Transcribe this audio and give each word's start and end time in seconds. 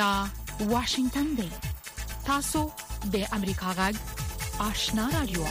دا 0.00 0.14
واشنگتن 0.72 1.28
دی 1.38 1.44
تاسو 2.28 2.60
د 3.12 3.22
امریکا 3.36 3.70
غږ 3.80 3.94
آشنا 4.68 5.04
رادیو 5.14 5.42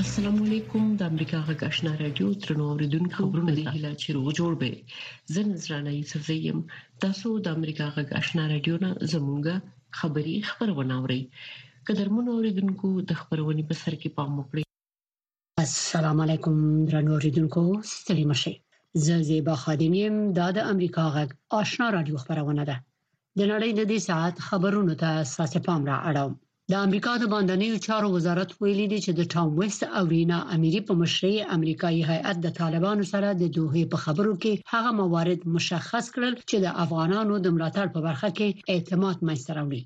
السلام 0.00 0.36
علیکم 0.46 0.84
د 1.00 1.02
امریکا 1.10 1.38
غږ 1.48 1.60
آشنا 1.70 1.92
رادیو 2.02 2.28
ترنو 2.44 2.64
اوریدونکو 2.74 3.14
خبرونه 3.18 3.52
دی 3.58 3.64
هله 3.74 3.90
چې 4.00 4.08
روغ 4.18 4.26
جوړ 4.38 4.52
به 4.60 4.70
زن 5.38 5.48
زرانه 5.64 5.90
یوسف 5.94 6.22
زیم 6.28 6.58
تاسو 7.06 7.28
د 7.46 7.58
امریکا 7.60 7.86
غږ 7.96 8.08
آشنا 8.20 8.44
رادیو 8.52 8.76
نه 8.84 8.90
زمونږه 9.12 9.56
خبری 10.02 10.36
خبرونه 10.52 10.94
اوري 11.00 11.16
قدرمن 11.90 12.26
اوریدونکو 12.34 12.86
د 13.10 13.18
خبرونه 13.22 13.62
په 13.72 13.78
سر 13.82 13.94
کې 14.00 14.10
پام 14.20 14.30
وکړئ 14.38 15.64
السلام 15.68 16.18
علیکم 16.26 16.54
درنو 16.94 17.12
اوریدونکو 17.18 17.62
ستړي 17.94 18.24
مشه 18.34 18.54
زه 19.04 19.14
زیبا 19.28 19.54
خادمیم 19.64 20.14
دا 20.38 20.46
د 20.56 20.58
امریکا 20.72 21.04
غږ 21.14 21.28
آشنا 21.60 21.86
رادیو 21.96 22.16
خبرونه 22.24 22.62
ده 22.70 22.76
د 23.38 23.40
نړۍ 23.52 23.70
د 23.76 23.80
دې 23.90 23.98
ساعت 24.08 24.36
خبرونو 24.48 24.92
ته 25.00 25.08
اساس 25.24 25.52
پام 25.66 25.82
را 25.90 25.96
اړوم 26.08 26.32
د 26.70 26.74
امریکا 26.86 27.12
د 27.18 27.24
باندنیو 27.32 27.82
چارو 27.86 28.08
وزارت 28.16 28.50
ویلي 28.60 28.86
دی 28.92 28.98
چې 29.04 29.12
د 29.14 29.22
ټام 29.32 29.48
ویست 29.58 29.82
او 29.96 30.04
رینا 30.14 30.38
اميري 30.54 30.80
په 30.88 30.92
مشرۍ 31.02 31.36
امریکایي 31.56 32.02
هیئت 32.10 32.36
د 32.40 32.48
طالبانو 32.60 33.04
سره 33.12 33.28
د 33.40 33.44
دوه 33.56 33.74
په 33.92 33.98
خبرو 34.04 34.32
کې 34.42 34.52
هغه 34.72 34.90
موارد 35.00 35.40
مشخص 35.54 36.04
کړل 36.14 36.34
چې 36.50 36.56
د 36.60 36.66
افغانانو 36.84 37.34
د 37.40 37.46
ملاتړ 37.54 37.86
په 37.94 38.00
برخه 38.06 38.28
کې 38.38 38.48
اعتماد 38.74 39.16
مېستروي 39.28 39.82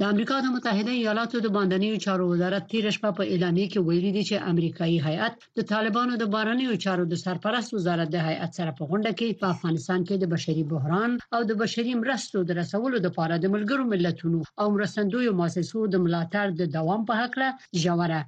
د 0.00 0.04
امریکا 0.12 0.36
د 0.42 0.46
متحده 0.56 0.92
ایالاتو 0.96 1.36
د 1.42 1.48
باندنیو 1.56 2.02
چارو 2.04 2.24
وزارت 2.32 2.62
تیر 2.72 2.84
شپه 2.96 3.10
په 3.18 3.24
اعلامیه 3.32 3.66
کې 3.72 3.80
ویلي 3.88 4.10
دی 4.16 4.22
چې 4.28 4.42
امریکایي 4.52 4.98
هیئت 5.08 5.34
د 5.58 5.60
طالبانو 5.72 6.12
د 6.18 6.24
بارنیو 6.34 6.80
چارو 6.84 7.04
د 7.08 7.14
سرپرست 7.24 7.68
وزارت 7.76 8.08
د 8.12 8.18
هیئت 8.28 8.50
سره 8.58 8.70
په 8.78 8.82
غونډه 8.90 9.12
کې 9.18 9.38
په 9.40 9.46
افغانستان 9.54 10.00
کې 10.06 10.14
د 10.18 10.24
بشري 10.34 10.64
بحران 10.72 11.10
او 11.34 11.40
د 11.48 11.52
بشري 11.62 11.92
مرستو 12.02 12.38
د 12.46 12.50
رسولو 12.60 12.96
لپاره 13.06 13.34
د 13.38 13.46
ملګرو 13.54 13.84
ملتونو 13.92 14.38
او 14.60 14.66
مرستندویو 14.76 15.36
مؤسسو 15.40 15.78
د 15.88 15.94
ملاتړ 16.04 16.46
د 16.54 16.62
دوام 16.76 17.00
په 17.08 17.14
هکله 17.22 17.48
ژوره 17.82 18.20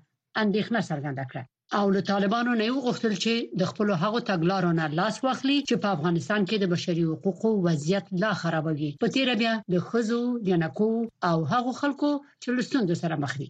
اندېښنه 0.42 0.80
څرګنده 0.90 1.24
کړه 1.30 1.42
او 1.78 1.86
له 1.94 2.00
طالبانو 2.12 2.52
نه 2.60 2.66
وغوښتل 2.74 3.14
چې 3.24 3.32
د 3.60 3.62
خپل 3.70 3.88
هغو 4.02 4.18
تګلارو 4.30 4.70
نه 4.80 4.84
لاس 4.98 5.16
واخلي 5.26 5.58
چې 5.68 5.74
په 5.82 5.88
افغانستان 5.96 6.40
کې 6.48 6.56
د 6.58 6.64
بشري 6.74 7.04
حقوقو 7.10 7.50
وضعیت 7.66 8.04
لا 8.22 8.30
خرابوي 8.40 8.90
په 9.02 9.06
تیر 9.14 9.28
بیا 9.42 9.52
د 9.72 9.74
خزو 9.88 10.20
جنکو 10.48 10.92
او 11.30 11.36
هغو 11.52 11.72
خلکو 11.80 12.10
چې 12.42 12.48
لستوند 12.58 12.88
سره 13.02 13.14
مخ 13.22 13.32
دي 13.40 13.48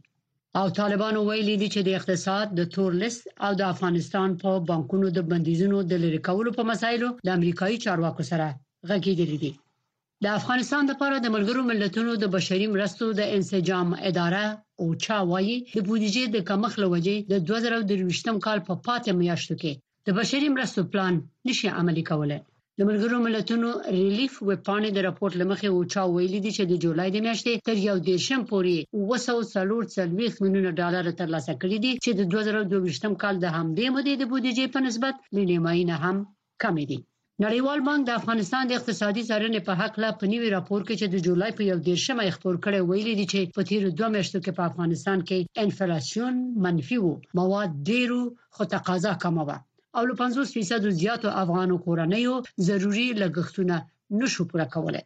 او 0.60 0.66
طالبانو 0.80 1.18
ویلي 1.28 1.56
دي 1.62 1.68
چې 1.74 1.80
د 1.82 1.90
اقتصاد 1.98 2.46
د 2.58 2.60
تور 2.74 2.90
لیست 3.02 3.22
او 3.46 3.52
د 3.60 3.62
افغانستان 3.72 4.28
په 4.42 4.50
بانکونو 4.70 5.06
د 5.16 5.18
بندیزونو 5.30 5.78
د 5.90 5.92
لری 6.02 6.20
کولو 6.28 6.50
په 6.58 6.62
مسایلو 6.70 7.08
د 7.26 7.28
امریکایي 7.38 7.76
چارواکو 7.84 8.22
سره 8.30 8.46
غږیدلې 8.88 9.38
دي 9.44 9.52
د 10.24 10.28
افغانستان 10.38 10.82
لپاره 10.92 11.16
د 11.18 11.26
ملګرو 11.36 11.62
ملتونو 11.70 12.12
د 12.22 12.24
بشري 12.36 12.66
مرستو 12.74 13.06
د 13.20 13.22
انسجام 13.36 13.88
اداره 14.08 14.44
او 14.80 14.86
چا 15.04 15.18
وايي 15.30 15.56
د 15.76 15.78
بودیجې 15.88 16.24
د 16.34 16.36
کمښت 16.48 16.76
لوجه 16.84 17.16
د 17.32 17.34
2023م 17.48 18.36
کال 18.46 18.58
په 18.68 18.74
پاتې 18.86 19.10
میاشتو 19.20 19.54
کې 19.62 19.72
د 20.06 20.08
بشري 20.18 20.48
مرستو 20.56 20.80
پلان 20.92 21.14
نشي 21.48 21.68
عملي 21.78 22.04
کوله 22.10 22.36
د 22.78 22.80
ملګرو 22.88 23.16
ملتونو 23.26 23.68
ریلیف 23.98 24.32
وپانې 24.48 24.88
د 24.92 24.98
راپورټ 25.08 25.32
لمخې 25.40 25.68
او 25.74 25.78
چا 25.92 26.02
ویلي 26.14 26.40
دي 26.44 26.50
چې 26.56 26.62
د 26.70 26.74
جولای 26.84 27.08
د 27.12 27.18
میاشتې 27.24 27.52
تر 27.68 27.76
یو 27.88 27.96
دیرشم 28.08 28.40
پورې 28.50 28.76
240 29.04 30.16
میلیونه 30.44 30.70
ډالر 30.80 31.04
ترلاسه 31.20 31.52
کړي 31.62 31.76
دي 31.84 31.92
چې 32.04 32.10
د 32.18 32.20
2023م 32.32 33.12
کال 33.22 33.34
د 33.40 33.46
همدې 33.56 33.86
مودې 33.94 34.14
د 34.20 34.24
بودیجې 34.32 34.64
په 34.74 34.78
نسبت 34.86 35.14
لنیمایي 35.36 35.84
نه 35.90 35.96
هم 36.04 36.16
کم 36.64 36.76
دي 36.92 37.00
نړیوال 37.46 37.80
بانک 37.86 38.02
د 38.06 38.10
افغانستان 38.20 38.64
د 38.68 38.72
اقتصادي 38.78 39.22
څارنې 39.28 39.60
په 39.66 39.72
حق 39.80 39.94
لا 40.02 40.08
په 40.22 40.28
نیوي 40.32 40.48
راپور 40.56 40.80
کې 40.86 40.94
چې 41.00 41.06
د 41.10 41.16
جولای 41.26 41.52
په 41.58 41.62
1 42.22 42.32
خپور 42.36 42.56
کړي 42.64 42.78
ویلي 42.82 43.14
دي 43.20 43.24
چې 43.32 43.52
په 43.58 43.62
تیر 43.68 43.82
دوه 44.00 44.08
میاشتو 44.16 44.38
کې 44.44 44.52
په 44.58 44.62
افغانستان 44.70 45.18
کې 45.28 45.38
انفلیسیون 45.64 46.34
منفي 46.64 46.98
وو 47.02 47.12
مواد 47.38 47.70
ډیرو 47.90 48.18
خو 48.56 48.62
تقاضا 48.74 49.12
کمه 49.22 49.44
وه 49.50 49.56
او 50.00 50.02
له 50.08 50.14
50 50.22 50.52
فیصد 50.56 50.82
زیاتو 51.02 51.28
افغانو 51.44 51.76
کورنیو 51.86 52.34
ضروری 52.70 53.06
لګښتونه 53.22 53.76
نشو 54.22 54.42
پوره 54.50 54.66
کولای 54.74 55.02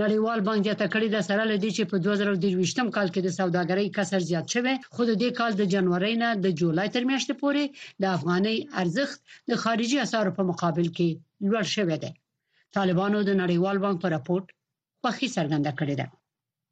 نړیوال 0.00 0.40
بانک 0.48 0.62
جته 0.68 0.86
کړی 0.96 1.08
د 1.14 1.18
سره 1.28 1.42
لدی 1.52 1.70
چې 1.76 1.84
په 1.90 1.96
2023م 2.08 2.88
کال 2.96 3.08
کې 3.14 3.20
د 3.26 3.30
سوداګرۍ 3.38 3.86
کسر 3.98 4.20
زیات 4.32 4.46
شوه 4.56 4.74
خو 4.94 5.00
د 5.10 5.16
دې 5.22 5.30
کال 5.40 5.52
د 5.60 5.72
جنوري 5.76 6.12
نه 6.24 6.28
د 6.44 6.56
جولای 6.62 6.88
تر 6.98 7.04
میاشتې 7.10 7.40
پورې 7.42 8.04
د 8.06 8.12
افغاني 8.18 8.56
ارزښت 8.82 9.40
د 9.50 9.62
خارجي 9.64 9.98
اسعارو 10.06 10.36
په 10.40 10.46
مقابل 10.52 10.92
کې 11.00 11.27
لوړ 11.46 11.64
شوی 11.74 11.96
دی 12.04 12.12
طالبانو 12.76 13.18
د 13.24 13.30
نړیوال 13.42 13.76
بانک 13.84 13.96
په 14.02 14.08
راپورټ 14.14 14.44
خوښي 15.00 15.28
څرګنده 15.36 15.72
کړې 15.78 15.96
ده 16.00 16.06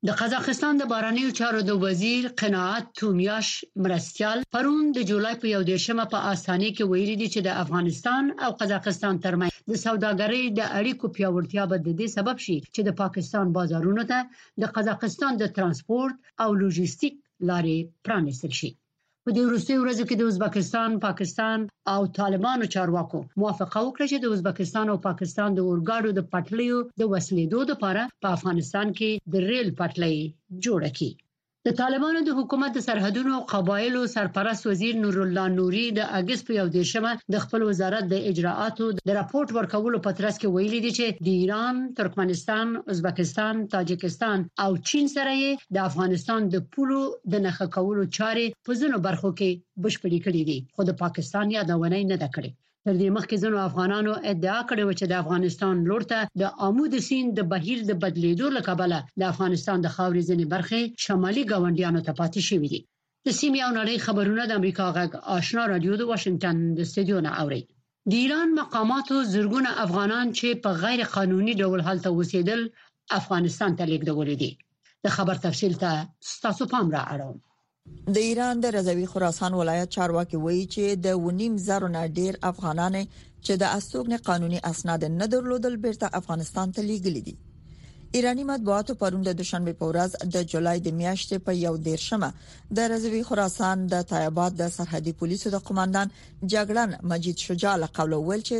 د 0.07 0.09
قزاقستان 0.21 0.75
د 0.79 0.85
بارانیو 0.93 1.35
چارو 1.39 1.61
د 1.65 1.71
وزیر 1.85 2.23
قناعت 2.41 2.85
تومیاش 3.01 3.49
مرستيال 3.85 4.39
پرون 4.55 4.85
د 4.93 4.99
جولای 5.11 5.35
په 5.43 5.47
11مه 5.57 6.05
په 6.13 6.19
اسانه 6.35 6.69
کې 6.77 6.85
ویلي 6.91 7.17
دي 7.21 7.29
چې 7.35 7.41
د 7.43 7.51
افغانستان 7.65 8.25
او 8.45 8.51
قزاقستان 8.61 9.15
ترمنځ 9.25 9.53
د 9.71 9.73
سوداګرۍ 9.87 10.45
د 10.59 10.61
اړیکو 10.79 11.05
پیاوړتیا 11.17 11.65
به 11.71 11.77
د 11.81 11.89
دې 12.01 12.09
سبب 12.17 12.37
شي 12.45 12.57
چې 12.75 12.81
د 12.85 12.91
پاکستان 13.03 13.47
بازارونو 13.57 14.03
ته 14.11 14.19
د 14.63 14.65
قزاقستان 14.77 15.33
د 15.39 15.45
ترانسپورت 15.57 16.17
او 16.43 16.49
لوجستیک 16.61 17.15
لارې 17.49 17.77
پرانیستل 18.05 18.53
شي 18.61 18.71
په 19.29 19.35
دې 19.37 19.43
وروستیو 19.47 19.83
ورځو 19.85 20.05
کې 20.09 20.15
د 20.19 20.23
ازبکستان، 20.31 20.91
پاکستان 21.07 21.59
او 21.95 22.01
طالبانو 22.21 22.71
چارواکو 22.75 23.19
موافقه 23.41 23.79
وکړه 23.85 24.07
چې 24.13 24.17
د 24.19 24.27
ازبکستان 24.35 24.87
او 24.93 24.99
پاکستان 25.09 25.51
د 25.55 25.61
اورګاډو 25.71 26.11
د 26.15 26.21
پټلیو 26.33 26.79
د 27.01 27.03
وسلېدو 27.13 27.61
لپاره 27.73 28.03
په 28.23 28.29
افغانستان 28.37 28.87
کې 28.99 29.11
د 29.33 29.35
ریل 29.49 29.69
پټلۍ 29.81 30.17
جوړه 30.65 30.89
کړي 30.97 31.11
د 31.69 31.71
طالبانو 31.83 32.21
د 32.25 32.31
حکومت 32.39 32.71
د 32.75 32.81
سرحدونو 32.89 33.31
او 33.37 33.43
قبایلو 33.55 34.03
سرپرست 34.15 34.63
وزیر 34.71 34.95
نور 35.05 35.17
الله 35.25 35.47
نوري 35.59 35.87
د 35.99 36.01
اگست 36.21 36.43
په 36.47 36.53
11 36.63 36.91
شمه 36.93 37.13
د 37.33 37.35
خپل 37.45 37.61
وزارت 37.71 38.05
د 38.09 38.15
اجراءاتو 38.31 38.85
د 39.09 39.11
راپورټ 39.21 39.49
ورکولو 39.59 39.99
په 40.05 40.11
ترڅ 40.19 40.35
کې 40.41 40.49
ویلي 40.55 40.81
دي 40.85 40.93
چې 40.99 41.07
د 41.27 41.29
ایران، 41.41 41.75
ترکمنستان، 41.99 42.67
ازبکستان، 42.93 43.55
تاجکستان 43.75 44.39
او 44.65 44.71
چین 44.91 45.05
سره 45.17 45.33
یې 45.43 45.51
د 45.75 45.77
افغانستان 45.91 46.41
د 46.55 46.57
پولو 46.73 47.01
د 47.33 47.35
نخښه 47.45 47.67
کولو 47.77 48.03
چارې 48.19 48.45
په 48.67 48.71
ځینو 48.81 48.97
برخو 49.09 49.29
کې 49.39 49.51
بشپړې 49.85 50.19
کړې 50.27 50.43
دي 50.49 50.59
خو 50.75 50.83
د 50.89 50.93
پاکستان 51.03 51.47
یادونه 51.57 51.97
نه 52.13 52.17
ده 52.23 52.29
کړې 52.37 52.51
تر 52.89 52.95
دې 53.03 53.09
مخکې 53.17 53.37
ځینو 53.43 53.59
افغانانو 53.69 54.13
ادعا 54.33 54.59
کړې 54.69 54.83
و 54.87 54.93
چې 54.99 55.05
د 55.09 55.15
افغانستان 55.23 55.75
لور 55.91 56.03
ته 56.11 56.19
د 56.43 56.43
آمو 56.67 56.85
د 56.91 56.97
سیند 57.09 57.31
د 57.37 57.41
بهیر 57.53 57.79
د 57.87 57.93
بدلیدو 58.03 58.47
لکبله 58.57 58.99
د 59.21 59.23
افغانستان 59.33 59.79
د 59.83 59.89
خاورې 59.97 60.23
ځینې 60.29 60.45
برخې 60.55 60.81
شمالي 61.05 61.43
ګاونډیانو 61.53 62.05
ته 62.07 62.13
پاتې 62.21 62.41
شوې 62.49 62.69
دي 62.73 62.81
د 63.27 63.29
سیمې 63.41 63.61
او 63.67 63.71
نړۍ 63.81 63.97
خبرونه 64.07 64.43
د 64.47 64.53
امریکا 64.61 64.87
غږ 64.97 65.11
آشنا 65.39 65.63
رادیو 65.73 65.95
د 65.99 66.03
واشنگټن 66.11 66.57
د 66.77 66.79
استودیو 66.87 67.19
نه 67.27 67.33
اوري 67.43 67.63
د 68.11 68.13
ایران 68.23 68.49
مقاماتو 68.61 69.17
زرګونه 69.35 69.71
افغانان 69.87 70.27
چې 70.39 70.49
په 70.65 70.71
غیر 70.85 71.01
قانوني 71.17 71.55
ډول 71.63 71.81
هلته 71.89 72.09
اوسېدل 72.17 72.61
افغانستان 73.21 73.71
ته 73.79 73.85
لیږدول 73.91 74.29
دي 74.43 74.51
د 75.05 75.17
خبر 75.17 75.37
تفصیل 75.47 75.75
ته 75.83 75.91
ستاسو 76.35 76.63
پام 76.75 76.87
را 76.97 77.03
اړوم 77.15 77.37
د 78.15 78.17
ایران 78.29 78.55
د 78.61 78.67
رضوی 78.77 79.05
خراسان 79.13 79.53
ولایت 79.57 79.91
چارواکي 79.97 80.37
وایي 80.45 80.65
چې 80.75 80.85
د 81.07 81.09
ونیم 81.27 81.55
زرو 81.67 81.89
نه 81.97 82.03
ډیر 82.19 82.35
افغانان 82.53 82.95
چې 83.45 83.53
د 83.63 83.65
استوګنې 83.77 84.19
قانوني 84.29 84.59
اسناد 84.71 85.03
نه 85.21 85.27
درلودل 85.35 85.75
بیرته 85.85 86.09
افغانستان 86.21 86.67
ته 86.75 86.81
لیږل 86.89 87.17
دي 87.29 87.35
ایرانی 88.17 88.45
مطبوعاتو 88.53 88.97
پرون 89.03 89.23
د 89.27 89.31
دوشنبه 89.41 89.73
په 89.83 89.87
ورځ 89.91 90.11
د 90.35 90.43
جولای 90.53 90.79
د 90.83 90.89
میاشتې 91.01 91.39
په 91.47 91.53
یو 91.67 91.75
دیرشمه 91.87 92.31
د 92.77 92.89
رضوی 92.95 93.23
خراسان 93.29 93.87
د 93.93 94.07
طیبات 94.15 94.53
د 94.63 94.73
سرحدي 94.79 95.13
پولیسو 95.21 95.53
د 95.55 95.63
قماندان 95.71 96.15
جګړن 96.53 96.99
مجید 97.13 97.37
شجاع 97.47 97.75
له 97.85 97.89
قوله 97.99 98.19
ویل 98.27 98.43
چې 98.49 98.59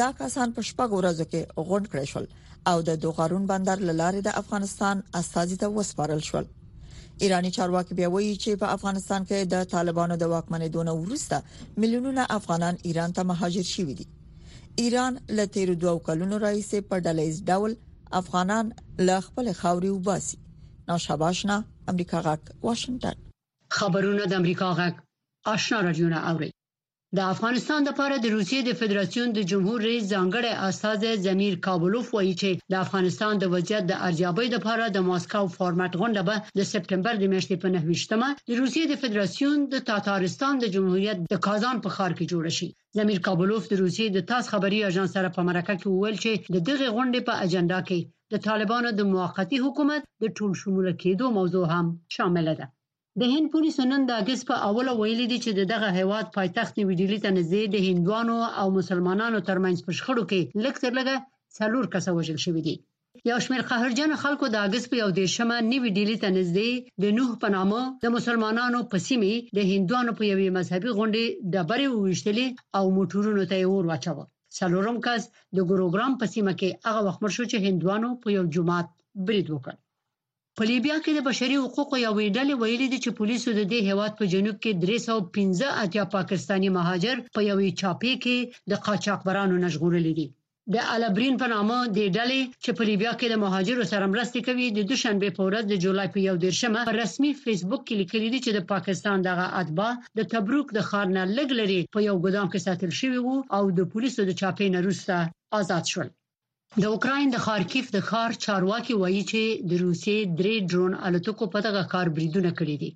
دا 0.00 0.08
کسان 0.20 0.48
په 0.56 0.60
شپږ 0.70 0.88
ورځو 0.98 1.24
کې 1.30 1.40
غونډ 1.70 1.86
کړل 1.92 2.06
شول 2.12 2.26
او 2.70 2.76
د 2.88 2.90
دوغارون 3.06 3.44
بندر 3.54 3.78
لاره 4.02 4.22
د 4.24 4.30
افغانستان 4.44 4.96
استازي 5.22 5.56
ته 5.62 5.66
وسپارل 5.78 6.22
شول 6.30 6.46
ایرانی 7.18 7.50
چارواکي 7.56 7.94
بیا 7.96 8.08
وایي 8.14 8.34
چې 8.42 8.50
په 8.60 8.66
افغانستان 8.76 9.22
کې 9.28 9.38
د 9.52 9.56
طالبانو 9.72 10.14
د 10.16 10.24
واکمنیدونو 10.34 10.92
وروسته 11.02 11.36
ملیونونه 11.80 12.22
افغانان 12.38 12.74
ایران 12.88 13.10
ته 13.16 13.22
مهاجر 13.30 13.66
شوي 13.74 13.94
دي 14.00 14.06
ایران 14.82 15.14
له 15.38 15.44
تیر 15.54 15.68
دوه 15.84 15.98
کلونو 16.08 16.34
راهیسې 16.44 16.78
په 16.90 16.96
ډلېز 17.06 17.34
ډول 17.50 17.72
افغانان 18.20 18.64
له 19.08 19.16
خپل 19.28 19.46
خاوري 19.60 19.90
وباسي 19.94 20.36
ناشباشنا 20.88 21.56
امریکا 21.94 22.18
غاک 22.26 22.42
واشنگتن 22.66 23.16
خبرونه 23.78 24.24
د 24.32 24.38
امریکا 24.42 24.68
غاک 24.80 24.94
آشنا 25.54 25.78
رادیو 25.88 26.08
نه 26.14 26.20
اوري 26.32 26.50
د 27.18 27.20
افغانستان 27.34 27.80
لپاره 27.90 28.14
د 28.18 28.26
روسیې 28.36 28.60
د 28.64 28.70
فدراسیون 28.80 29.28
د 29.34 29.40
جمهور 29.50 29.78
رئیس 29.88 30.04
ځانګړی 30.14 30.52
استازی 30.68 31.12
زمیر 31.26 31.54
کابلوف 31.66 32.06
وایي 32.12 32.34
چې 32.42 32.50
د 32.72 32.74
افغانستان 32.84 33.32
د 33.38 33.44
وضعیت 33.54 33.84
د 33.88 33.94
ارزیابۍ 34.06 34.48
لپاره 34.56 34.84
د 34.88 34.98
ماسکو 35.08 35.44
فورمټ 35.56 35.92
غونډه 36.00 36.22
به 36.28 36.36
د 36.58 36.60
سپټمبر 36.72 37.14
د 37.18 37.24
میاشتې 37.32 37.56
په 37.62 37.68
9مه 37.74 38.28
د 38.48 38.50
روسیې 38.62 38.84
د 38.88 38.94
فدراسیون 39.02 39.58
د 39.72 39.74
تاتارستان 39.90 40.54
د 40.58 40.64
جمهوریت 40.74 41.18
د 41.32 41.34
کازان 41.46 41.76
په 41.84 41.88
ښار 41.96 42.12
کې 42.18 42.24
جوړه 42.32 42.52
شي 42.58 42.68
زمیر 42.98 43.18
کابلوف 43.26 43.62
د 43.68 43.74
روسیې 43.82 44.06
د 44.12 44.18
تاس 44.30 44.44
خبري 44.52 44.78
اژانس 44.88 45.10
سره 45.16 45.28
په 45.36 45.40
مرکه 45.48 45.74
کې 45.80 45.86
وویل 45.92 46.16
چې 46.24 46.32
د 46.54 46.56
دغه 46.68 46.86
غونډې 46.94 47.20
په 47.28 47.32
اجنډا 47.44 47.80
کې 47.88 48.00
د 48.32 48.34
طالبانو 48.48 48.88
د 48.98 49.00
موقتی 49.12 49.58
حکومت 49.64 50.02
د 50.22 50.24
ټول 50.36 50.50
شموله 50.60 50.92
کېدو 51.02 51.24
موضوع 51.38 51.66
هم 51.74 51.86
شامل 52.14 52.46
ده 52.60 52.66
د 53.22 53.24
هند 53.34 53.46
پولیسو 53.52 53.82
نن 53.92 54.00
د 54.06 54.10
اګست 54.22 54.44
په 54.50 54.56
اوله 54.68 54.92
ویلي 55.00 55.26
دي 55.32 55.38
چې 55.44 55.50
دغه 55.72 55.88
هیواد 55.98 56.26
پایتخت 56.36 56.72
نیو 56.78 56.98
ډیلی 57.00 57.18
ته 57.24 57.28
نږدې 57.38 57.62
د 57.74 57.76
هندوانو 57.88 58.36
او 58.60 58.66
مسلمانانو 58.78 59.38
ترمنځ 59.48 59.78
په 59.86 59.90
شخړو 59.98 60.24
کې 60.30 60.40
لږ 60.64 60.74
تر 60.84 60.92
لږه 60.98 61.14
څلور 61.58 61.84
کسه 61.94 62.10
وژل 62.12 62.38
شوي 62.44 62.62
دي 62.66 62.74
یو 63.30 63.38
شمېر 63.46 63.62
قهرجن 63.70 64.10
خلکو 64.22 64.46
د 64.50 64.56
اګست 64.66 64.86
په 64.90 64.96
یو 65.02 65.08
دیشمه 65.20 65.56
نیو 65.72 65.84
ډیلی 65.98 66.16
ته 66.22 66.28
نږدې 66.38 66.70
د 67.02 67.04
نوح 67.18 67.30
په 67.42 67.48
نامه 67.56 67.80
د 68.04 68.06
مسلمانانو 68.16 68.78
په 68.90 68.96
سیمه 69.08 69.32
د 69.58 69.58
هندوانو 69.72 70.12
په 70.18 70.22
یوې 70.32 70.48
مذهبي 70.58 70.90
غونډې 70.98 71.24
ډبرې 71.52 71.86
وویشتلې 71.90 72.46
او 72.76 72.84
موټرونو 72.96 73.42
ته 73.50 73.54
یې 73.62 73.66
ور 73.72 73.84
واچاوه 73.90 74.24
څلورم 74.58 74.96
کس 75.06 75.22
د 75.56 75.58
ګوروګرام 75.70 76.12
په 76.20 76.24
سیمه 76.34 76.52
کې 76.60 76.68
هغه 76.86 77.00
وخت 77.06 77.20
مرشو 77.24 77.44
چې 77.50 77.56
هندوانو 77.66 78.08
په 78.22 78.28
یو 78.36 78.42
جماعت 78.56 78.88
برید 79.28 79.46
وکړ 79.50 79.74
په 80.60 80.64
لیبیا 80.72 80.96
کې 81.04 81.12
د 81.14 81.20
بشري 81.28 81.56
حقوقو 81.62 81.96
یو 82.06 82.14
ډلې 82.38 82.54
ویلي 82.58 82.86
دي 82.92 82.98
چې 83.04 83.10
پولیسو 83.18 83.48
د 83.56 83.62
دې 83.72 83.80
هیواد 83.88 84.12
په 84.18 84.24
جنوب 84.32 84.56
کې 84.64 84.78
315 84.82 85.82
اتیا 85.84 86.04
پاکستانی 86.16 86.70
مهاجر 86.78 87.16
په 87.34 87.40
یوې 87.50 87.68
چاپی 87.80 88.14
کې 88.22 88.36
د 88.70 88.72
قاچاقبرانو 88.86 89.56
نشغورل 89.64 90.06
دي 90.18 90.26
د 90.74 90.76
البرین 90.96 91.34
په 91.42 91.46
نامه 91.54 91.78
د 91.96 92.00
ډلې 92.16 92.40
چې 92.64 92.70
په 92.76 92.82
لیبیا 92.88 93.12
کې 93.18 93.26
د 93.30 93.36
مهاجرو 93.44 93.84
سره 93.92 94.10
مرستې 94.14 94.40
کوي 94.46 94.66
د 94.72 94.80
دوشنبه 94.90 95.28
په 95.36 95.42
ورځ 95.48 95.64
د 95.68 95.74
جولای 95.84 96.08
په 96.14 96.18
یو 96.28 96.34
دیرشمه 96.44 96.80
په 96.88 96.94
رسمي 97.02 97.32
فیسبوک 97.44 97.80
کې 97.86 97.94
لیکلي 98.00 98.28
دي 98.34 98.38
چې 98.44 98.50
د 98.56 98.60
پاکستان 98.72 99.16
دغه 99.28 99.46
اتباع 99.60 99.92
د 100.18 100.20
تبروک 100.32 100.66
د 100.72 100.78
ښار 100.88 101.06
نه 101.16 101.22
لګلري 101.38 101.80
په 101.94 101.98
یو 102.08 102.16
ګودام 102.24 102.46
کې 102.50 102.60
ساتل 102.66 102.90
شوی 103.00 103.18
وو 103.22 103.36
او 103.56 103.62
د 103.78 103.80
پولیسو 103.92 104.20
د 104.28 104.32
چاپی 104.40 104.66
نه 104.74 104.78
وروسته 104.84 105.14
آزاد 105.60 105.84
شول 105.92 106.08
د 106.82 106.84
اوکراین 106.94 107.28
د 107.30 107.38
خارکیف 107.46 107.86
د 107.92 107.98
ښار 108.08 108.30
چارواکي 108.44 108.94
وایي 108.98 109.22
چې 109.30 109.42
د 109.68 109.72
روسي 109.84 110.16
درې 110.40 110.54
ډرون 110.70 110.92
الوتکو 111.06 111.44
په 111.54 111.58
دغه 111.66 111.82
کار 111.92 112.06
بریدونه 112.16 112.50
کړی 112.58 112.76
دي 112.82 112.90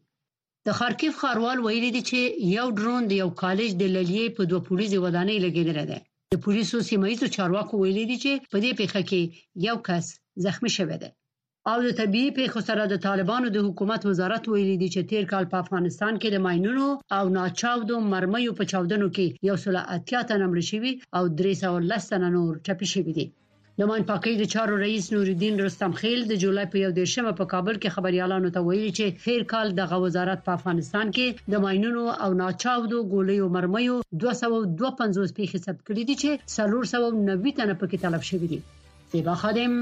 د 0.67 0.69
خارکیف 0.79 1.13
ښاروال 1.21 1.59
ویلي 1.63 1.91
دی 1.97 2.03
چې 2.11 2.21
یو 2.59 2.67
ډرون 2.79 3.01
د 3.07 3.13
یو 3.23 3.29
کالج 3.43 3.71
د 3.77 3.85
للیې 3.97 4.27
په 4.37 4.43
دوه 4.51 4.61
پولیسي 4.69 4.99
ودانۍ 5.05 5.37
لګیدل 5.47 5.79
دی 5.91 6.01
د 6.33 6.37
پولیسو 6.45 6.77
سیمه 6.89 7.07
ایزو 7.11 7.27
چارواکو 7.37 7.75
ویلي 7.83 8.05
دي 8.11 8.17
چې 8.25 8.33
په 8.53 8.57
دې 8.65 8.73
پیښه 8.81 9.01
کې 9.09 9.21
یو 9.69 9.77
کس 9.89 10.05
زخمی 10.45 10.71
شوی 10.77 10.97
دی 11.03 11.11
او 11.71 11.77
د 11.87 11.89
طبي 12.01 12.25
پیښو 12.39 12.61
سره 12.69 12.83
د 12.87 12.95
طالبانو 13.07 13.47
د 13.53 13.59
حکومت 13.67 14.01
وزارت 14.11 14.43
ویلي 14.47 14.77
دی 14.83 14.89
چې 14.95 15.01
تیر 15.11 15.25
کال 15.33 15.45
په 15.53 15.57
افغانستان 15.65 16.13
کې 16.21 16.29
د 16.31 16.37
ماينونو 16.47 16.89
او 17.17 17.25
ناچاودو 17.39 17.95
مرمیو 18.13 18.53
په 18.59 18.65
چاودنو 18.73 19.07
کې 19.17 19.25
یو 19.49 19.57
سل 19.65 19.77
اتیا 19.97 20.21
تنه 20.31 20.47
مړ 20.53 20.61
شوي 20.71 20.93
او 21.17 21.23
310 21.43 22.11
تنه 22.13 22.27
نور 22.37 22.53
ټپي 22.67 22.89
شوي 22.97 23.15
دي 23.21 23.29
د 23.81 23.83
مانپاکۍ 23.89 24.33
د 24.39 24.47
چارو 24.53 24.79
رئیس 24.81 25.07
نور 25.13 25.29
الدین 25.31 25.55
رستمخیل 25.67 26.25
د 26.33 26.39
جولای 26.41 26.67
په 26.73 26.81
11مه 26.87 27.31
په 27.39 27.47
کابل 27.53 27.79
کې 27.83 27.95
خبريالانو 27.95 28.51
ته 28.57 28.63
ویلي 28.67 28.91
چې 28.99 29.17
هیر 29.27 29.45
کال 29.53 29.71
دغه 29.79 29.99
وزارت 30.03 30.43
په 30.49 30.57
افغانستان 30.61 31.13
کې 31.21 31.53
د 31.55 31.63
ماينونو 31.67 32.03
او 32.27 32.29
ناچاودو 32.43 32.99
ګولیو 33.15 33.47
مرمیو 33.57 33.95
252 34.27 34.77
پیښې 34.77 35.65
ثبت 35.65 35.83
کړې 35.89 36.05
دي 36.11 36.19
چې 36.25 36.47
390 36.59 37.57
تنه 37.63 37.79
پکې 37.85 37.97
تلف 38.05 38.29
شوې 38.31 38.51
دي 38.53 38.59
زیبا 39.17 39.39
خادم 39.47 39.79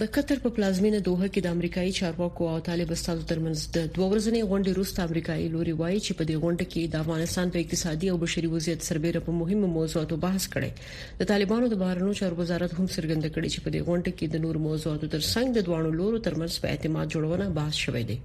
د 0.01 0.05
قطر 0.15 0.37
په 0.41 0.49
پلازمینه 0.55 0.97
دوه 1.07 1.25
کې 1.33 1.39
د 1.43 1.47
امریکایي 1.55 1.93
چارواکو 1.99 2.43
او 2.53 2.57
طالبستانو 2.69 3.23
ترمنځ 3.31 3.59
د 3.77 3.87
دوه 3.95 4.07
ورځې 4.11 4.47
غونډې 4.51 4.71
وروسته 4.73 4.99
امریکایي 5.09 5.47
لوري 5.55 5.73
وایي 5.81 5.97
چې 6.05 6.11
په 6.17 6.23
دې 6.29 6.35
غونډه 6.43 6.65
کې 6.71 6.81
د 6.85 6.95
افغانستان 7.03 7.45
په 7.55 7.61
اقتصادي 7.63 8.07
او 8.13 8.17
بشري 8.25 8.49
وضعیت 8.55 8.81
سربېره 8.89 9.19
په 9.27 9.31
مهمو 9.41 9.67
موضوعاتو 9.77 10.15
بحث 10.25 10.45
کړي 10.53 10.69
د 11.21 11.31
طالبانو 11.31 11.65
د 11.73 11.83
بهرنیو 11.83 12.17
چارو 12.19 12.39
وزارت 12.43 12.71
هم 12.79 12.85
څرګنده 12.95 13.29
کړې 13.35 13.47
چې 13.53 13.59
په 13.63 13.69
دې 13.73 13.81
غونډه 13.87 14.11
کې 14.17 14.25
د 14.27 14.35
نور 14.45 14.55
موضوعاتو 14.67 15.11
ترڅنګ 15.15 15.47
د 15.53 15.59
دوه 15.67 15.79
لورو 16.01 16.23
ترمنځ 16.27 16.53
په 16.61 16.67
اعتماد 16.73 17.05
جوړونه 17.15 17.45
بحث 17.59 17.75
شوې 17.85 18.03
ده 18.11 18.17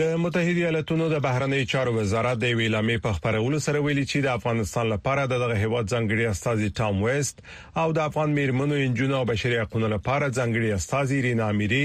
د 0.00 0.02
متحده 0.20 0.60
ایالاتونو 0.60 1.06
د 1.12 1.18
بهرنی 1.24 1.64
چارو 1.70 1.90
وزارت 1.94 2.38
د 2.42 2.52
ویلامې 2.58 3.00
په 3.06 3.16
خبرولو 3.16 3.58
سره 3.64 3.80
ویلي 3.86 4.04
چې 4.12 4.24
د 4.26 4.28
افغانستان 4.38 4.86
لپاره 4.92 5.26
دغه 5.32 5.56
هیواد 5.62 5.90
ځنګړي 5.94 6.24
استاذي 6.28 6.68
ټام 6.78 7.02
وېست 7.06 7.42
او 7.82 7.92
د 7.98 7.98
افغان 8.10 8.30
میرمنو 8.38 8.78
انجونو 8.84 9.18
او 9.18 9.26
بشري 9.32 9.58
حقوقو 9.64 9.90
لپاره 9.94 10.30
ځنګړي 10.38 10.70
استاذي 10.78 11.18
رینا 11.26 11.50
اميري 11.54 11.82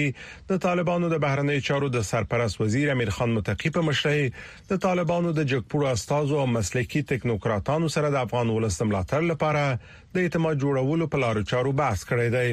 د 0.53 0.61
طالبانو 0.67 1.09
د 1.15 1.19
بهرنی 1.25 1.59
چارو 1.69 1.91
د 1.97 2.05
سرپرست 2.11 2.61
وزیر 2.61 2.93
امیر 2.95 3.11
خان 3.17 3.35
متقی 3.39 3.71
په 3.79 3.85
مشرۍ 3.89 4.23
د 4.71 4.79
طالبانو 4.87 5.33
د 5.41 5.49
جګپور 5.53 5.83
استاذو 5.91 6.39
او 6.45 6.47
مسلکي 6.55 7.01
ټکنوکراتانو 7.11 7.91
سره 7.97 8.15
د 8.15 8.23
افغان 8.25 8.55
ولس 8.57 8.81
ملاتړ 8.87 9.21
لپاره 9.33 9.65
د 10.13 10.17
اعتماد 10.23 10.65
جوړولو 10.65 11.11
په 11.13 11.25
لارو 11.27 11.45
چارو 11.53 11.77
بحث 11.83 12.07
کړی 12.13 12.29
دی 12.39 12.47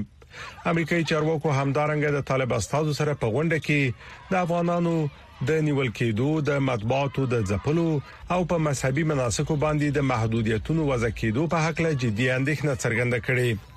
امریکایي 0.73 1.09
چارواکو 1.13 1.55
همدارنګه 1.61 2.13
د 2.17 2.27
طالب 2.31 2.53
استادو 2.59 2.93
سره 3.01 3.17
په 3.23 3.31
غونډه 3.37 3.67
کې 3.69 4.29
د 4.35 4.45
افغانانو 4.47 4.93
د 5.49 5.65
نیول 5.69 5.89
کېدو 6.01 6.45
د 6.51 6.61
مطبوعاتو 6.69 7.25
د 7.33 7.43
ځپلو 7.53 7.87
او 8.37 8.39
په 8.53 8.61
مذهبي 8.69 9.07
مناسکو 9.15 9.59
باندې 9.65 9.99
د 9.99 10.07
محدودیتونو 10.13 10.87
وضع 10.93 11.11
کېدو 11.23 11.49
په 11.55 11.65
حق 11.67 11.83
له 11.87 11.97
جدي 12.05 12.29
اندېښنه 12.37 12.81
څرګنده 12.85 13.27
کړې 13.29 13.75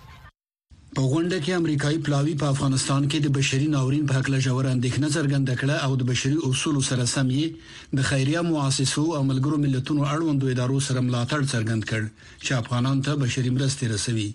په 0.96 1.02
غونډه 1.10 1.36
کې 1.44 1.54
امریکایي 1.62 1.98
پلاوی 2.06 2.32
په 2.40 2.46
افغانستان 2.54 3.02
کې 3.12 3.18
د 3.22 3.28
بشري 3.36 3.68
ناورین 3.74 4.02
په 4.08 4.14
حق 4.18 4.26
له 4.34 4.40
جوړ 4.46 4.66
اندېښنه 4.72 5.08
څرګنده 5.16 5.54
کړه 5.60 5.76
او 5.86 5.92
د 6.00 6.02
بشري 6.10 6.36
اصولو 6.48 6.82
سره 6.88 7.04
سمې 7.14 7.96
د 8.00 8.06
خیریه 8.08 8.42
مؤسسو 8.50 9.04
او 9.18 9.22
ملګرو 9.30 9.61
ملتونو 9.64 10.02
اړوندو 10.14 10.50
ادارو 10.54 10.78
سره 10.88 11.04
ملاتړ 11.08 11.40
څرګند 11.52 11.82
کړ 11.90 12.02
چې 12.44 12.58
افغانان 12.62 13.00
ته 13.08 13.16
بشري 13.25 13.50
مرستې 13.56 13.88
رسوي 13.94 14.28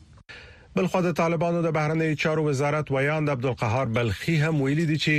بلخو 0.80 1.00
د 1.08 1.14
طالبانو 1.22 1.62
د 1.66 1.72
بهرنی 1.78 2.10
چارو 2.24 2.42
وزارت 2.48 2.92
ویاند 2.96 3.32
عبدالقهار 3.36 3.88
بلخي 4.00 4.36
هم 4.46 4.62
ویلي 4.66 4.86
دي 4.94 4.98
چې 5.06 5.16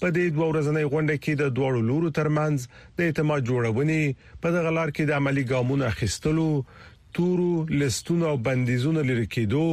په 0.00 0.14
دې 0.16 0.26
دوه 0.36 0.46
ورځنۍ 0.50 0.86
غونډه 0.92 1.16
کې 1.24 1.32
د 1.42 1.44
دوه 1.56 1.84
لورو 1.90 2.14
ترمنځ 2.20 2.56
د 2.98 2.98
اعتماد 3.08 3.50
جوړونې 3.50 4.30
په 4.44 4.48
دغه 4.58 4.70
لار 4.80 4.88
کې 4.96 5.04
د 5.06 5.20
عملی 5.22 5.44
ګامونو 5.52 5.88
اخیستلو 5.92 6.48
تورو 7.14 7.64
لستون 7.68 8.22
او 8.22 8.36
بندیزونه 8.36 9.02
لري 9.02 9.26
کېدو 9.36 9.64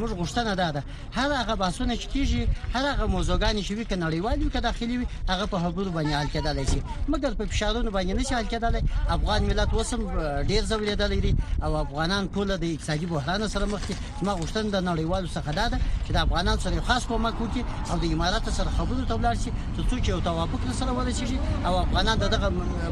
موږ 0.00 0.10
غوښتنه 0.20 0.52
ده 0.60 0.68
ده 0.76 0.82
هر 1.18 1.30
هغه 1.40 1.54
باسونه 1.62 1.94
چې 2.02 2.06
کیږي 2.14 2.42
هر 2.74 2.84
هغه 2.92 3.04
موضوعګان 3.14 3.56
چې 3.66 3.72
وي 3.76 3.84
کناړیوالي 3.90 4.46
کې 4.52 4.60
داخلي 4.68 4.96
وي 4.98 5.06
هغه 5.30 5.44
په 5.52 5.56
حدود 5.64 5.88
باندې 5.96 6.12
حل 6.20 6.28
کېدل 6.34 6.56
شي 6.70 6.80
مګر 7.12 7.30
په 7.38 7.44
فشارونو 7.52 7.90
باندې 7.96 8.12
نشي 8.18 8.34
حل 8.38 8.46
کېدل 8.52 8.72
افغان 9.16 9.40
ملت 9.50 9.70
وسم 9.78 10.00
ډیر 10.50 10.62
زولېدل 10.70 11.12
دي 11.24 11.32
او 11.66 11.70
افغانان 11.84 12.22
ټول 12.34 12.48
د 12.62 12.64
اقتصادي 12.74 13.06
بحران 13.14 13.42
سره 13.54 13.64
مخ 13.72 13.82
دي 13.88 13.94
ما 14.26 14.32
غوښتنه 14.40 14.66
د 14.74 14.78
نړیوالو 14.90 15.28
څخه 15.36 15.50
ده 15.58 15.66
چې 16.06 16.10
د 16.16 16.18
افغانان 16.26 16.56
سره 16.64 16.76
خاص 16.90 17.02
کومک 17.10 17.34
وکړي 17.42 17.62
او 17.90 17.96
د 18.02 18.04
امارات 18.14 18.48
سره 18.58 18.70
خبرو 18.78 19.08
ته 19.10 19.14
ولاړ 19.20 19.36
شي 19.44 19.50
ترڅو 19.76 19.94
چې 20.04 20.08
یو 20.14 20.20
توافق 20.28 20.60
سره 20.80 20.90
ورسیږي 20.98 21.38
او 21.66 21.72
افغانان 21.84 22.16
دغه 22.18 22.48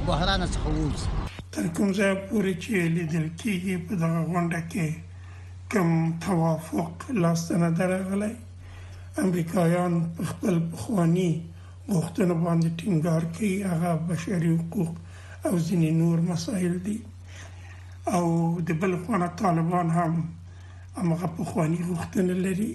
بحران 0.09 0.43
څخه 0.55 0.67
ووځي 0.75 1.07
تر 1.55 1.65
کوم 1.77 1.89
ځای 1.99 2.13
پورې 2.31 2.53
چې 2.63 2.73
لیدل 2.97 3.27
کېږي 3.41 3.75
په 3.87 3.93
دغه 4.03 4.19
غونډه 4.33 4.61
کې 4.73 4.87
کم 5.71 6.19
توافق 6.21 6.95
لاسته 7.11 7.57
نه 7.59 7.71
درغلی 7.71 8.33
امریکایان 9.19 9.95
په 10.17 10.23
خپل 10.31 10.55
بخوانی 10.73 11.31
غوښتنه 11.93 12.35
باندې 12.45 12.69
ټینګار 12.79 13.23
کوي 13.35 13.53
هغه 13.71 13.91
بشري 14.09 14.51
حقوق 14.59 14.91
او 15.47 15.53
ځینې 15.67 15.91
نور 16.01 16.17
مسایل 16.33 16.75
دي 16.89 16.99
او 18.19 18.25
د 18.71 18.83
بل 18.83 18.93
خوانه 19.05 19.29
طالبان 19.45 19.89
هم 19.97 20.13
هغه 21.13 21.29
بخوانی 21.39 21.79
غوښتنه 21.89 22.35
لري 22.45 22.71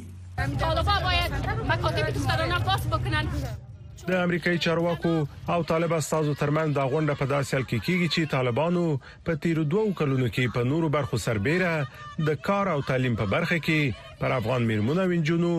طالبان 0.65 1.01
باید 1.07 1.31
مکاتب 1.75 2.07
دوستانه 2.15 2.57
باز 2.71 2.81
بکنن 2.97 3.25
د 4.07 4.13
امریکایي 4.23 4.57
چارواکو 4.63 5.11
او 5.53 5.63
طالب 5.69 5.93
استادو 5.93 6.33
ترمن 6.41 6.73
دا 6.73 6.83
غونډه 6.89 7.13
په 7.21 7.25
داسې 7.29 7.55
حال 7.55 7.63
کې 7.69 7.83
کیږي 7.85 8.07
چې 8.15 8.31
طالبانو 8.33 8.83
په 9.29 9.37
تیرو 9.45 9.63
دوو 9.75 9.93
کلونو 10.01 10.27
کې 10.35 10.51
په 10.57 10.67
نورو 10.71 10.89
برخو 10.97 11.19
سربېره 11.25 12.27
د 12.27 12.35
کار 12.47 12.71
او 12.75 12.77
تعلیم 12.89 13.15
په 13.21 13.25
برخه 13.33 13.57
کې 13.67 14.19
پر 14.19 14.35
افغان 14.37 14.67
میرمنو 14.71 15.05
او 15.07 15.15
انجونو 15.17 15.51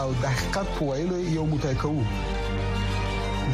او 0.00 0.12
د 0.20 0.26
حقیقت 0.34 0.68
په 0.74 0.84
ویلو 0.88 1.16
یو 1.36 1.42
موټی 1.48 1.72
کوو 1.80 2.04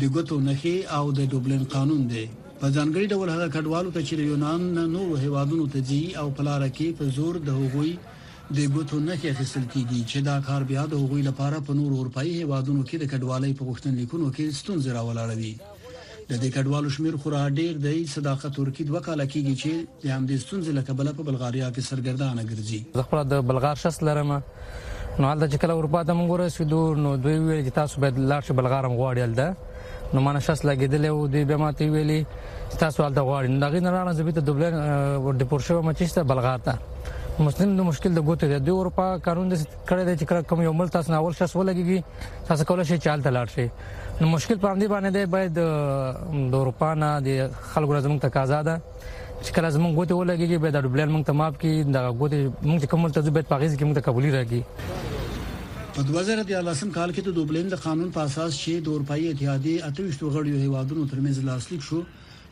د 0.00 0.02
ګوتو 0.14 0.36
نخې 0.48 0.76
او 0.96 1.04
د 1.18 1.28
دوبلن 1.32 1.62
قانون 1.74 2.02
دی 2.12 2.24
په 2.60 2.66
ځانګړي 2.76 3.06
ډول 3.12 3.28
هغه 3.34 3.46
کډوالو 3.54 3.94
ته 3.96 4.00
چې 4.08 4.14
یونان 4.32 4.60
نه 4.78 4.84
نور 4.94 5.10
هیوادونو 5.24 5.64
ته 5.74 5.78
ځي 5.88 6.02
او 6.20 6.26
پلار 6.38 6.62
کې 6.76 6.88
په 6.98 7.04
زور 7.18 7.34
د 7.46 7.50
هغوی 7.60 7.92
د 8.56 8.58
ګوتو 8.74 8.96
نه 9.08 9.14
کې 9.20 9.28
اخیستل 9.34 9.64
کیږي 9.72 10.00
چې 10.10 10.18
دا 10.28 10.36
کار 10.48 10.60
بیا 10.70 10.82
د 10.88 10.94
هغوی 11.02 11.22
لپاره 11.28 11.56
په 11.66 11.72
نور 11.78 11.90
اروپאי 11.98 12.30
هیوادونو 12.40 12.82
کې 12.88 12.96
د 12.98 13.04
کډوالۍ 13.12 13.52
په 13.58 13.62
غوښتنلیکونو 13.68 14.26
کې 14.36 14.46
ستونزې 14.60 14.90
راولاړوي 14.98 15.54
د 16.32 16.38
دې 16.42 16.50
کډوالو 16.56 16.90
شمیر 16.96 17.14
خورا 17.22 17.40
ډیر 17.58 17.74
دی 17.86 17.96
صداقت 18.14 18.52
ترکی 18.58 18.82
دوه 18.90 19.00
کال 19.06 19.20
کېږي 19.32 19.54
چې 19.62 19.72
د 20.02 20.04
همدې 20.16 20.36
ستونزې 20.44 20.70
لکبل 20.78 21.06
په 21.18 21.22
بلغاریا 21.28 21.68
کې 21.74 21.82
سرګردانه 21.90 22.42
ګرځي 22.50 22.80
زه 23.00 23.04
خپل 23.08 23.20
د 23.32 23.42
بلغار 23.48 23.76
شس 23.82 23.96
لرم 24.08 24.30
نو 25.20 25.24
هلته 25.32 25.46
چې 25.52 25.56
کله 25.64 25.72
اروپا 25.80 26.00
ته 26.10 26.18
موږ 26.18 26.28
ورسېدو 26.30 26.80
نو 27.06 27.10
دوی 27.24 27.34
ویل 27.46 27.62
چې 27.66 27.72
تاسو 27.80 27.94
باید 28.04 28.14
لاړ 28.30 28.40
شئ 28.48 28.52
بلغارم 28.60 28.92
غواړی 29.00 29.20
هلته 29.26 29.46
نو 30.16 30.24
مانه 30.28 30.40
شس 30.46 30.60
لګیدل 30.68 31.02
او 31.10 31.16
دوی 31.34 31.44
به 31.50 31.56
ماته 31.62 31.86
ویلي 31.96 32.20
تاسو 32.82 32.98
هلته 33.06 33.20
غواړئ 33.28 33.46
نو 33.56 33.62
دا 33.64 33.68
غي 33.76 33.80
نه 33.88 33.94
راځي 34.06 34.32
ته 34.40 34.48
دوبلن 34.48 34.74
ډیپورشن 35.44 35.76
مچسته 35.90 36.20
بلغار 36.32 36.58
ته 36.70 36.74
مسلم 37.40 37.70
نو 37.76 37.84
مشکل 37.84 38.14
د 38.16 38.24
ګوتې 38.28 38.60
د 38.64 38.68
اروپا 38.78 39.04
قانون 39.24 39.48
د 39.52 39.56
کړه 39.88 40.02
د 40.08 40.18
چې 40.20 40.42
کوم 40.48 40.60
یو 40.62 40.72
ملت 40.80 40.92
تاسو 40.96 41.10
ناول 41.12 41.34
شس 41.38 41.54
ولګي 41.56 42.02
تاسو 42.48 42.64
کولای 42.70 42.84
شئ 42.90 42.98
چالت 43.04 43.26
لاړ 43.28 43.46
شئ 43.54 43.66
نو 44.20 44.28
مشکل 44.32 44.58
پر 44.58 44.68
باندې 44.68 44.86
باندې 44.92 45.10
دی 45.16 45.24
باید 45.36 46.52
د 46.54 46.60
اروپا 46.60 46.92
نه 47.02 47.10
د 47.28 47.56
خلکو 47.72 47.98
زموږ 48.04 48.20
تقاضا 48.26 48.60
ده 48.68 48.74
چې 49.42 49.50
کله 49.56 49.68
زموږ 49.76 49.92
غوته 49.98 50.14
ولګيږي 50.18 50.58
به 50.64 50.70
د 50.76 50.84
ډبلن 50.88 51.10
موږ 51.14 51.24
ته 51.30 51.36
ماف 51.42 51.56
کی 51.62 51.72
د 51.96 52.12
غوته 52.18 52.42
موږ 52.70 52.86
کوم 52.94 53.08
تجربه 53.18 53.46
په 53.52 53.60
غیږ 53.62 53.72
کې 53.78 53.84
موږ 53.84 53.96
ته 54.00 54.06
قبولي 54.10 54.34
راګي 54.38 56.00
په 56.00 56.08
2013 56.14 56.96
کال 56.96 57.16
کې 57.16 57.28
د 57.28 57.36
ډبلن 57.40 57.72
د 57.76 57.80
قانون 57.86 58.12
په 58.18 58.28
اساس 58.30 58.60
چې 58.62 58.84
د 58.88 58.98
اروپאי 58.98 59.28
اتحادیه 59.30 59.92
اته 59.92 60.10
وشتو 60.10 60.34
غړیو 60.36 60.62
هیوادونو 60.66 61.10
ترمنځ 61.14 61.46
لاسلیک 61.50 61.88
شو 61.90 62.02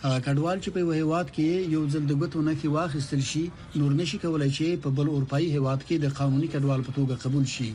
هغه 0.04 0.18
کډوال 0.26 0.58
چې 0.64 0.70
په 0.74 0.80
هیواد 1.00 1.26
کې 1.36 1.48
یو 1.76 1.82
ځل 1.92 2.04
د 2.08 2.12
غوتو 2.20 2.40
نه 2.48 2.54
کې 2.60 2.68
واخیستل 2.78 3.22
شي 3.30 3.44
نور 3.80 3.92
نشي 4.00 4.18
کولای 4.24 4.50
چې 4.58 4.80
په 4.84 4.88
بل 5.00 5.06
اروپאי 5.14 5.46
هیواد 5.56 5.80
کې 5.88 5.96
د 6.04 6.14
قانوني 6.18 6.48
کډوال 6.54 6.80
په 6.88 6.92
توګه 6.98 7.14
قبول 7.24 7.44
شي 7.54 7.70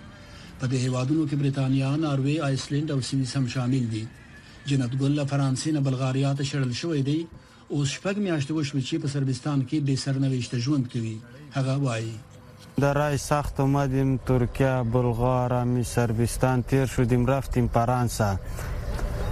په 0.60 0.66
دې 0.72 0.78
هیوادونو 0.86 1.24
کې 1.30 1.36
برېټانیا، 1.42 1.90
ناروې، 2.06 2.36
آیسلند 2.50 2.88
او 2.94 3.00
سویس 3.10 3.32
هم 3.38 3.46
شامل 3.56 3.84
دي 3.94 4.04
جنت 4.72 4.92
ګل 5.02 5.14
له 5.20 5.26
فرانسې 5.34 5.70
نه 5.78 5.82
بلغاریا 5.88 6.32
ته 6.40 6.44
شړل 6.52 6.72
شوې 6.82 7.02
دی 7.10 7.20
او 7.72 7.78
شپږ 7.94 8.16
میاشتې 8.26 8.52
وشو 8.58 8.80
چې 8.88 8.96
په 9.04 9.08
سربستان 9.16 9.60
کې 9.70 9.78
به 9.86 9.96
سرنويشت 10.06 10.52
ژوند 10.66 10.86
کوي 10.94 11.18
هغه 11.58 11.74
وایي 11.88 12.14
در 12.84 12.94
رای 13.02 13.18
سخت 13.30 13.60
اومدیم 13.64 14.10
ترکیه، 14.30 14.74
بلغاریا، 14.94 15.64
می 15.74 15.84
سربستان 15.92 16.58
تیر 16.70 16.86
شدیم 16.96 17.24
رفتیم 17.34 17.68
فرانسه 17.78 18.30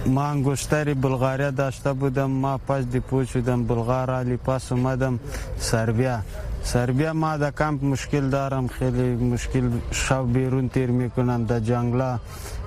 ما 0.06 0.26
انگشتری 0.30 0.94
بلغاریا 0.94 1.50
داشته 1.50 1.92
بودم 1.92 2.30
ما 2.30 2.58
پس 2.58 2.84
دیپو 2.84 3.24
شدم 3.24 3.64
بلغارا 3.66 4.22
لیپاس 4.22 4.72
اومدم 4.72 5.20
سربیا 5.58 6.20
سربیا 6.62 7.12
ما 7.12 7.36
در 7.36 7.50
کمپ 7.50 7.84
مشکل 7.84 8.28
دارم 8.30 8.66
خیلی 8.66 9.16
مشکل 9.24 9.68
شب 9.90 10.32
بیرون 10.32 10.68
تیر 10.68 10.90
میکنم 10.90 11.44
در 11.44 11.60
جنگلا 11.60 12.18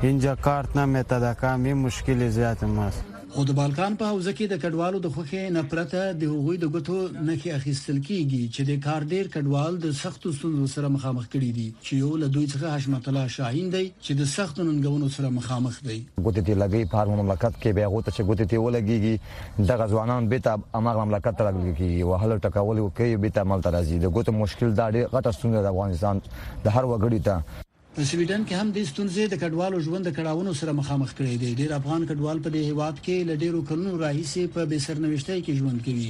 اینجا 0.02 0.36
کارت 0.36 0.78
نمیتا 0.78 1.20
در 1.20 1.34
کمپ 1.34 1.66
این 1.66 1.78
مشکل 1.78 2.30
زیاد 2.30 2.66
ماست 2.66 3.04
او 3.38 3.44
د 3.48 3.54
بالکان 3.58 3.96
په 3.98 4.08
حوزه 4.12 4.32
کې 4.38 4.46
د 4.52 4.58
کډوالو 4.62 5.00
د 5.02 5.10
خوخې 5.16 5.42
نفرته 5.56 6.00
د 6.22 6.30
هغوی 6.30 6.56
د 6.62 6.70
ګټو 6.76 6.96
نخې 7.26 7.50
اخیستل 7.58 7.98
کیږي 8.08 8.40
چې 8.56 8.62
د 8.70 8.78
کاردیر 8.86 9.28
کډوال 9.36 9.76
د 9.84 9.92
سختو 10.00 10.32
ستونزو 10.38 10.70
سره 10.76 10.90
مخامخ 10.94 11.28
کړي 11.34 11.50
دي 11.58 11.66
چې 11.74 11.94
یو 12.04 12.16
له 12.22 12.28
دوی 12.38 12.46
څخه 12.54 12.72
حشمت 12.78 13.10
الله 13.12 13.34
شاهین 13.36 13.68
دی 13.76 13.84
چې 14.06 14.18
د 14.22 14.30
سختو 14.32 14.66
ننګونو 14.70 15.12
سره 15.18 15.34
مخامخ 15.36 15.76
دی 15.90 16.00
ګوتې 16.00 16.42
دی 16.50 16.58
لګي 16.64 16.90
په 16.96 16.98
هر 17.04 17.14
مملکت 17.22 17.54
کې 17.62 17.78
به 17.80 17.94
غوته 17.94 18.16
چې 18.16 18.28
ګوتې 18.30 18.46
دی 18.50 18.58
ولګيږي 18.66 19.70
دغه 19.74 19.90
ځوانان 19.94 20.32
به 20.34 20.44
ته 20.50 20.80
امر 20.82 20.96
مملکت 21.04 21.40
ته 21.44 21.52
لګيږي 21.52 22.02
او 22.08 22.20
هله 22.24 22.42
ټکول 22.48 22.84
کوي 23.02 23.22
به 23.28 23.38
ته 23.38 23.46
مل 23.54 23.68
ترازي 23.70 24.02
د 24.06 24.16
ګوتو 24.18 24.38
مشکل 24.42 24.76
دا 24.82 24.90
ډېر 24.96 25.16
غټه 25.16 25.38
ستونزه 25.40 25.64
د 25.64 25.74
افغانستان 25.76 26.26
د 26.66 26.76
هر 26.76 26.86
وګړي 26.92 27.24
ته 27.30 27.66
په 27.98 28.04
سویډن 28.10 28.44
کې 28.48 28.56
هم 28.62 28.68
د 28.74 28.78
ستونزې 28.90 29.24
د 29.30 29.36
کډوالو 29.44 29.78
ژوند 29.86 30.04
د 30.08 30.12
کډاونو 30.18 30.52
سره 30.60 30.72
مخامخ 30.80 31.10
کړي 31.20 31.36
دي 31.44 31.48
ډېر 31.62 31.72
افغان 31.80 32.02
کډوال 32.10 32.38
په 32.48 32.54
دې 32.56 32.64
هواد 32.74 32.96
کې 33.06 33.28
لډیرو 33.30 33.60
کلونو 33.70 33.92
راهیسې 34.04 34.44
په 34.58 34.62
بسرنويشتۍ 34.74 35.38
کې 35.46 35.54
ژوند 35.62 35.80
کوي 35.88 36.10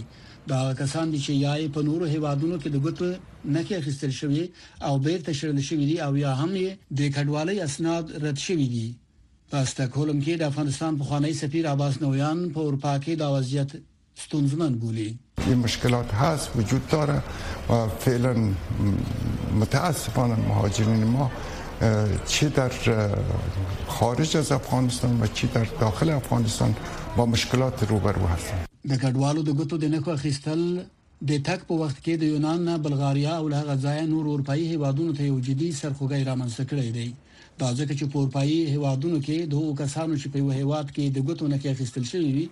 دا 0.54 0.58
کسان 0.82 1.06
دي 1.14 1.20
چې 1.26 1.32
یا 1.46 1.54
په 1.78 1.88
نورو 1.92 2.06
هوادونو 2.16 2.56
کې 2.62 2.70
د 2.76 2.78
ګوت 2.86 3.00
نه 3.54 3.62
کې 3.66 3.74
اخیستل 3.80 4.12
شوی 4.20 4.44
او 4.90 4.94
بیرته 5.08 5.32
شړل 5.40 5.60
شوی 5.70 5.86
دي 5.92 5.98
او 6.06 6.12
یا 6.26 6.32
هم 6.44 6.52
د 6.98 7.00
کډوالۍ 7.16 7.58
اسناد 7.70 8.06
رد 8.28 8.38
شوی 8.50 8.68
دي 8.76 8.88
په 9.52 9.58
ستکهولم 9.74 10.18
کې 10.26 10.34
د 10.42 10.44
افغانستان 10.52 10.92
په 11.00 11.04
خوانی 11.12 11.34
سفیر 11.42 11.64
عباس 11.76 11.94
نویان 12.06 12.38
په 12.58 12.62
اروپا 12.70 12.94
کې 13.04 13.12
دا 13.24 13.28
وضعیت 13.40 13.72
ستونزمن 14.28 14.74
بولی 14.86 15.10
این 15.50 15.60
مشکلات 15.68 16.10
هست 16.24 16.46
وجود 16.62 16.84
داره 16.96 17.18
و 17.70 17.72
فعلا 18.08 18.34
متاسفانه 18.40 20.34
مهاجرین 20.50 21.02
ما 21.20 21.28
چی 22.26 22.50
در 22.50 22.72
خارج 23.88 24.38
از 24.38 24.52
افغانستان 24.52 25.22
و 25.22 25.28
چی 25.28 25.48
در 25.48 25.64
داخل 25.80 26.10
افغانستان 26.10 26.76
با 27.18 27.26
مشکلات 27.26 27.84
روبرو 27.90 28.26
هستند 28.28 28.66
د 28.90 28.94
کډوالو 28.98 29.42
د 29.46 29.52
ګټو 29.62 29.74
د 29.84 29.86
نکو 29.86 30.12
اخیستل 30.12 30.80
د 31.28 31.32
تک 31.48 31.68
په 31.70 31.74
وخت 31.74 31.98
کې 32.04 32.14
د 32.22 32.24
یونان 32.24 32.66
نه 32.66 32.78
بلغاریا 32.78 33.36
او 33.38 33.48
له 33.50 33.62
غزای 33.62 34.06
نور 34.08 34.26
اروپאי 34.34 34.66
هیوادونو 34.74 35.14
ته 35.14 35.24
یو 35.24 35.40
جدي 35.40 35.72
سرخوګی 35.74 36.22
رامنځته 36.30 36.64
کړی 36.72 36.90
دی 36.98 37.14
دا 37.60 37.74
ځکه 37.74 37.94
چې 38.00 38.06
په 38.12 38.20
اروپאי 38.20 38.66
هیوادونو 38.76 39.22
کې 39.22 39.38
د 39.52 39.54
هغو 39.60 39.74
کسانو 39.84 40.18
چې 40.20 40.28
په 40.34 40.38
یو 40.38 40.50
هیواد 40.52 40.92
کې 40.92 41.04
د 41.16 41.20
ګټو 41.30 41.46
نه 41.54 41.58
کې 41.62 41.68
اخیستل 41.68 42.04
شوی 42.12 42.32
وي 42.34 42.50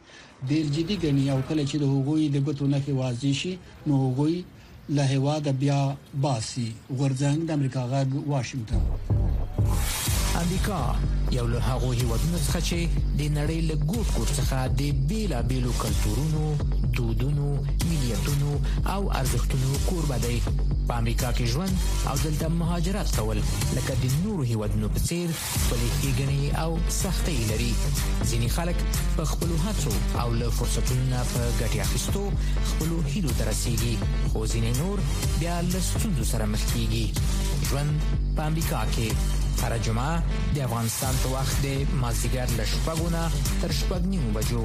ډیر 0.50 0.66
جدي 0.78 0.98
ګڼي 1.06 1.26
او 1.34 1.40
کله 1.50 1.66
چې 1.66 1.76
د 1.84 1.86
هغوی 1.94 2.30
د 2.30 2.40
ګټو 2.48 2.66
نه 2.74 2.80
کې 2.84 2.92
واضح 3.02 3.34
شي 3.42 3.58
نو 3.88 3.94
هغوی 4.06 4.44
له 4.90 5.18
هواده 5.18 5.52
بیا 5.52 5.96
باسي 6.22 6.74
غورځنګ 6.98 7.38
د 7.46 7.50
امریکا 7.58 7.82
غږ 7.94 8.10
واشنگتن 8.30 8.82
امریکا 10.42 10.80
یو 11.38 11.46
له 11.54 11.60
هغه 11.70 11.90
هیوادونو 12.00 12.38
څخه 12.46 12.60
چې 12.68 12.80
د 13.20 13.22
نړۍ 13.38 13.60
له 13.70 13.76
ګوټ 13.92 14.08
ګوټ 14.18 14.30
څخه 14.40 14.58
د 14.80 14.82
بیلابېلو 15.10 15.72
کلتورونو 15.84 16.44
دودونو 16.96 17.48
ملیتونو 17.90 18.52
او 18.96 19.02
ارزښتونو 19.20 19.70
قرباني 19.90 20.38
په 20.88 20.94
امریکا 21.02 21.30
کې 21.38 21.46
ژوند 21.54 21.74
او 22.10 22.16
دلته 22.24 22.48
مهاجرت 22.62 23.10
کول 23.18 23.38
لکه 23.76 23.94
د 24.04 24.14
نورو 24.24 24.44
هیوادونو 24.52 24.88
په 24.96 25.00
څیر 25.08 25.30
خپلې 25.38 25.88
ښېګڼې 26.00 26.44
او 26.64 26.72
سختۍ 27.02 27.38
لري 27.52 27.70
ځینې 28.30 28.48
خلک 28.58 28.78
په 29.18 29.24
خپلو 29.32 29.56
هڅو 29.66 29.94
او 30.24 30.28
له 30.40 30.48
فرصتونو 30.58 31.04
نه 31.14 31.22
په 31.32 31.42
ګټې 31.60 31.80
اخیستو 31.86 32.24
خپلو 32.72 32.98
هیلو 33.14 33.32
ته 33.38 33.44
رسیږي 33.52 33.94
خو 34.34 34.40
ځینې 34.54 34.72
نور 34.82 34.98
بیا 35.40 35.56
له 35.74 35.80
ستونزو 35.90 36.24
سره 36.34 36.46
مخ 36.54 36.64
کیږي 36.74 37.06
ژوند 37.70 37.92
په 38.36 38.42
امریکا 38.52 38.82
کې 38.94 39.08
هر 39.64 39.74
جمعه 39.88 40.44
د 40.58 40.68
افغانستان 40.70 41.14
په 41.24 41.28
وخت 41.38 41.58
د 41.68 41.96
مازیګر 42.04 42.48
لښپګونه 42.60 43.22
تر 43.64 43.70
شپږ 43.80 44.02
نیمو 44.14 44.30
بجو 44.38 44.64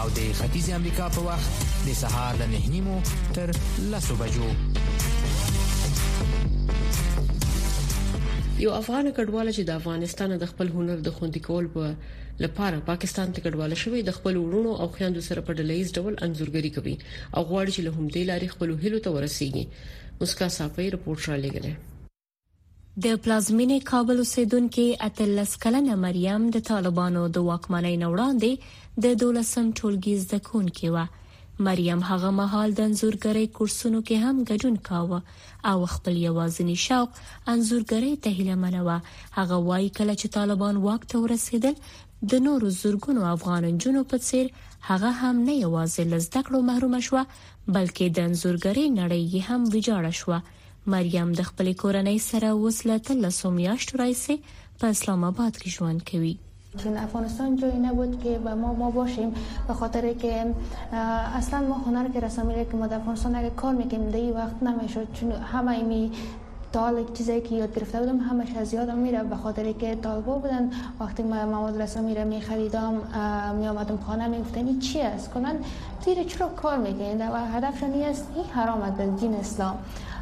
او 0.00 0.06
د 0.18 0.20
ختیځ 0.38 0.66
امریکا 0.80 1.10
په 1.18 1.28
وخت 1.28 1.71
د 1.84 1.94
سهار 1.98 2.34
له 2.40 2.46
نه 2.50 2.68
نیمو 2.72 2.96
تر 3.36 3.50
لسو 3.92 4.16
بجو 4.18 4.48
یو 8.64 8.74
افغان 8.80 9.08
کډوال 9.16 9.48
چې 9.56 9.62
د 9.70 9.72
افغانستان 9.80 10.34
د 10.42 10.50
خپل 10.50 10.68
هنر 10.74 11.00
د 11.06 11.14
خوندي 11.16 11.40
کول 11.46 11.64
په 11.76 11.86
لپاره 12.44 12.76
پاکستان 12.90 13.34
ته 13.38 13.42
کډوال 13.46 13.74
شوی 13.82 14.02
د 14.08 14.14
خپل 14.18 14.38
ورونو 14.42 14.74
او 14.84 14.86
خیاندو 14.96 15.22
سره 15.28 15.42
په 15.48 15.56
ډلېز 15.60 15.96
ډول 15.96 16.20
انزورګری 16.26 16.70
کوي 16.76 16.94
او 17.38 17.42
غواړي 17.48 17.70
چې 17.76 17.82
له 17.86 17.92
همدې 17.98 18.22
لارې 18.30 18.52
خپل 18.54 18.68
هلو 18.84 18.98
ته 19.06 19.10
ورسیږي 19.16 19.64
مسکا 20.20 20.48
صافي 20.58 20.86
رپورت 20.96 21.22
را 21.30 21.36
لګره 21.46 21.72
د 23.08 23.16
پلازمینه 23.24 23.78
کابل 23.90 24.16
اوسیدونکو 24.26 24.86
اتلس 25.08 25.52
کلنه 25.66 25.98
مریم 26.06 26.42
د 26.58 26.60
طالبانو 26.70 27.22
د 27.38 27.42
واکمنۍ 27.50 27.96
نوړاندې 28.04 28.52
د 29.08 29.18
12 29.24 29.44
ټولګي 29.48 30.14
زده 30.26 30.38
کونکو 30.50 31.06
مریم 31.68 32.00
هغه 32.10 32.30
مهال 32.40 32.68
د 32.76 32.80
انزورګری 32.88 33.44
کورسونو 33.56 33.98
کې 34.06 34.16
هم 34.24 34.36
ګډون 34.50 34.74
کاوه 34.88 35.20
او 35.70 35.78
خپل 35.94 36.14
یوازینی 36.28 36.76
شوق 36.86 37.10
انزورګری 37.52 38.12
ته 38.26 38.34
هیله 38.38 38.56
منوه 38.64 38.96
هغه 39.38 39.56
وایي 39.68 39.90
کله 39.98 40.14
چې 40.20 40.26
طالبان 40.38 40.74
واک 40.86 41.02
ته 41.12 41.16
ورسېدل 41.24 41.74
د 42.32 42.44
نورو 42.46 42.66
زورګونو 42.80 43.22
افغان 43.34 43.62
جنونو 43.80 44.02
په 44.12 44.16
څیر 44.26 44.46
هغه 44.90 45.10
هم 45.20 45.34
نه 45.48 45.54
یوازې 45.64 46.02
لزدکړو 46.12 46.58
محروم 46.70 46.94
شوه 47.08 47.22
بلکې 47.74 48.06
د 48.10 48.18
انزورګری 48.28 48.86
نړۍ 49.00 49.22
یې 49.34 49.40
هم 49.48 49.60
ویجاړه 49.72 50.12
شوه 50.20 50.38
مریم 50.94 51.28
د 51.40 51.50
خپل 51.50 51.68
کورنۍ 51.82 52.18
سره 52.30 52.48
وسله 52.64 52.96
تل 53.08 53.20
سومیاشت 53.40 53.88
راځي 54.00 54.36
په 54.80 54.84
اسلام 54.94 55.20
آباد 55.32 55.52
کې 55.60 55.70
ژوند 55.78 56.00
کوي 56.12 56.34
چون 56.78 56.96
افغانستان 56.96 57.56
جایی 57.56 57.78
نبود 57.78 58.22
که 58.22 58.40
و 58.44 58.56
ما 58.56 58.72
ما 58.72 58.90
باشیم 58.90 59.34
به 59.68 59.74
خاطر 59.74 60.12
که 60.12 60.44
اصلا 61.36 61.60
ما 61.60 61.74
هنر 61.74 62.08
که 62.08 62.20
رسامی 62.20 62.54
که 62.54 62.76
ما 62.76 62.86
در 62.86 62.96
افغانستان 62.96 63.50
کار 63.50 63.74
میکنیم 63.74 64.34
وقت 64.34 64.62
نمیشد 64.62 65.12
چون 65.12 65.32
همه 65.32 65.70
ایمی 65.70 66.12
تا 66.72 66.90
چیزی 67.00 67.12
چیزایی 67.16 67.40
که 67.40 67.54
یاد 67.54 67.74
گرفته 67.74 68.00
بودم 68.00 68.18
همش 68.20 68.48
از 68.56 68.74
یادم 68.74 68.98
میره 68.98 69.22
به 69.22 69.36
خاطر 69.36 69.72
که 69.72 69.94
طالبا 69.94 70.38
بودن 70.38 70.70
وقتی 71.00 71.22
ما 71.22 71.46
مواد 71.46 71.82
رسامی 71.82 72.14
را 72.14 72.24
می 72.24 72.40
خریدم 72.40 72.94
می 73.58 73.68
آمدم 73.68 73.96
خانه 74.06 74.28
می 74.28 74.38
گفتن 74.38 74.66
این 74.66 74.78
چی 74.78 75.00
است 75.00 75.30
کنن 75.30 75.54
تیر 76.04 76.24
چرا 76.24 76.48
کار 76.48 76.78
میکنین 76.78 77.28
و 77.28 77.34
هدفش 77.36 77.82
این 77.82 78.04
است 78.04 78.26
این 78.34 78.44
حرام 78.44 78.82
از 78.82 79.20
دین 79.20 79.34
اسلام 79.34 79.78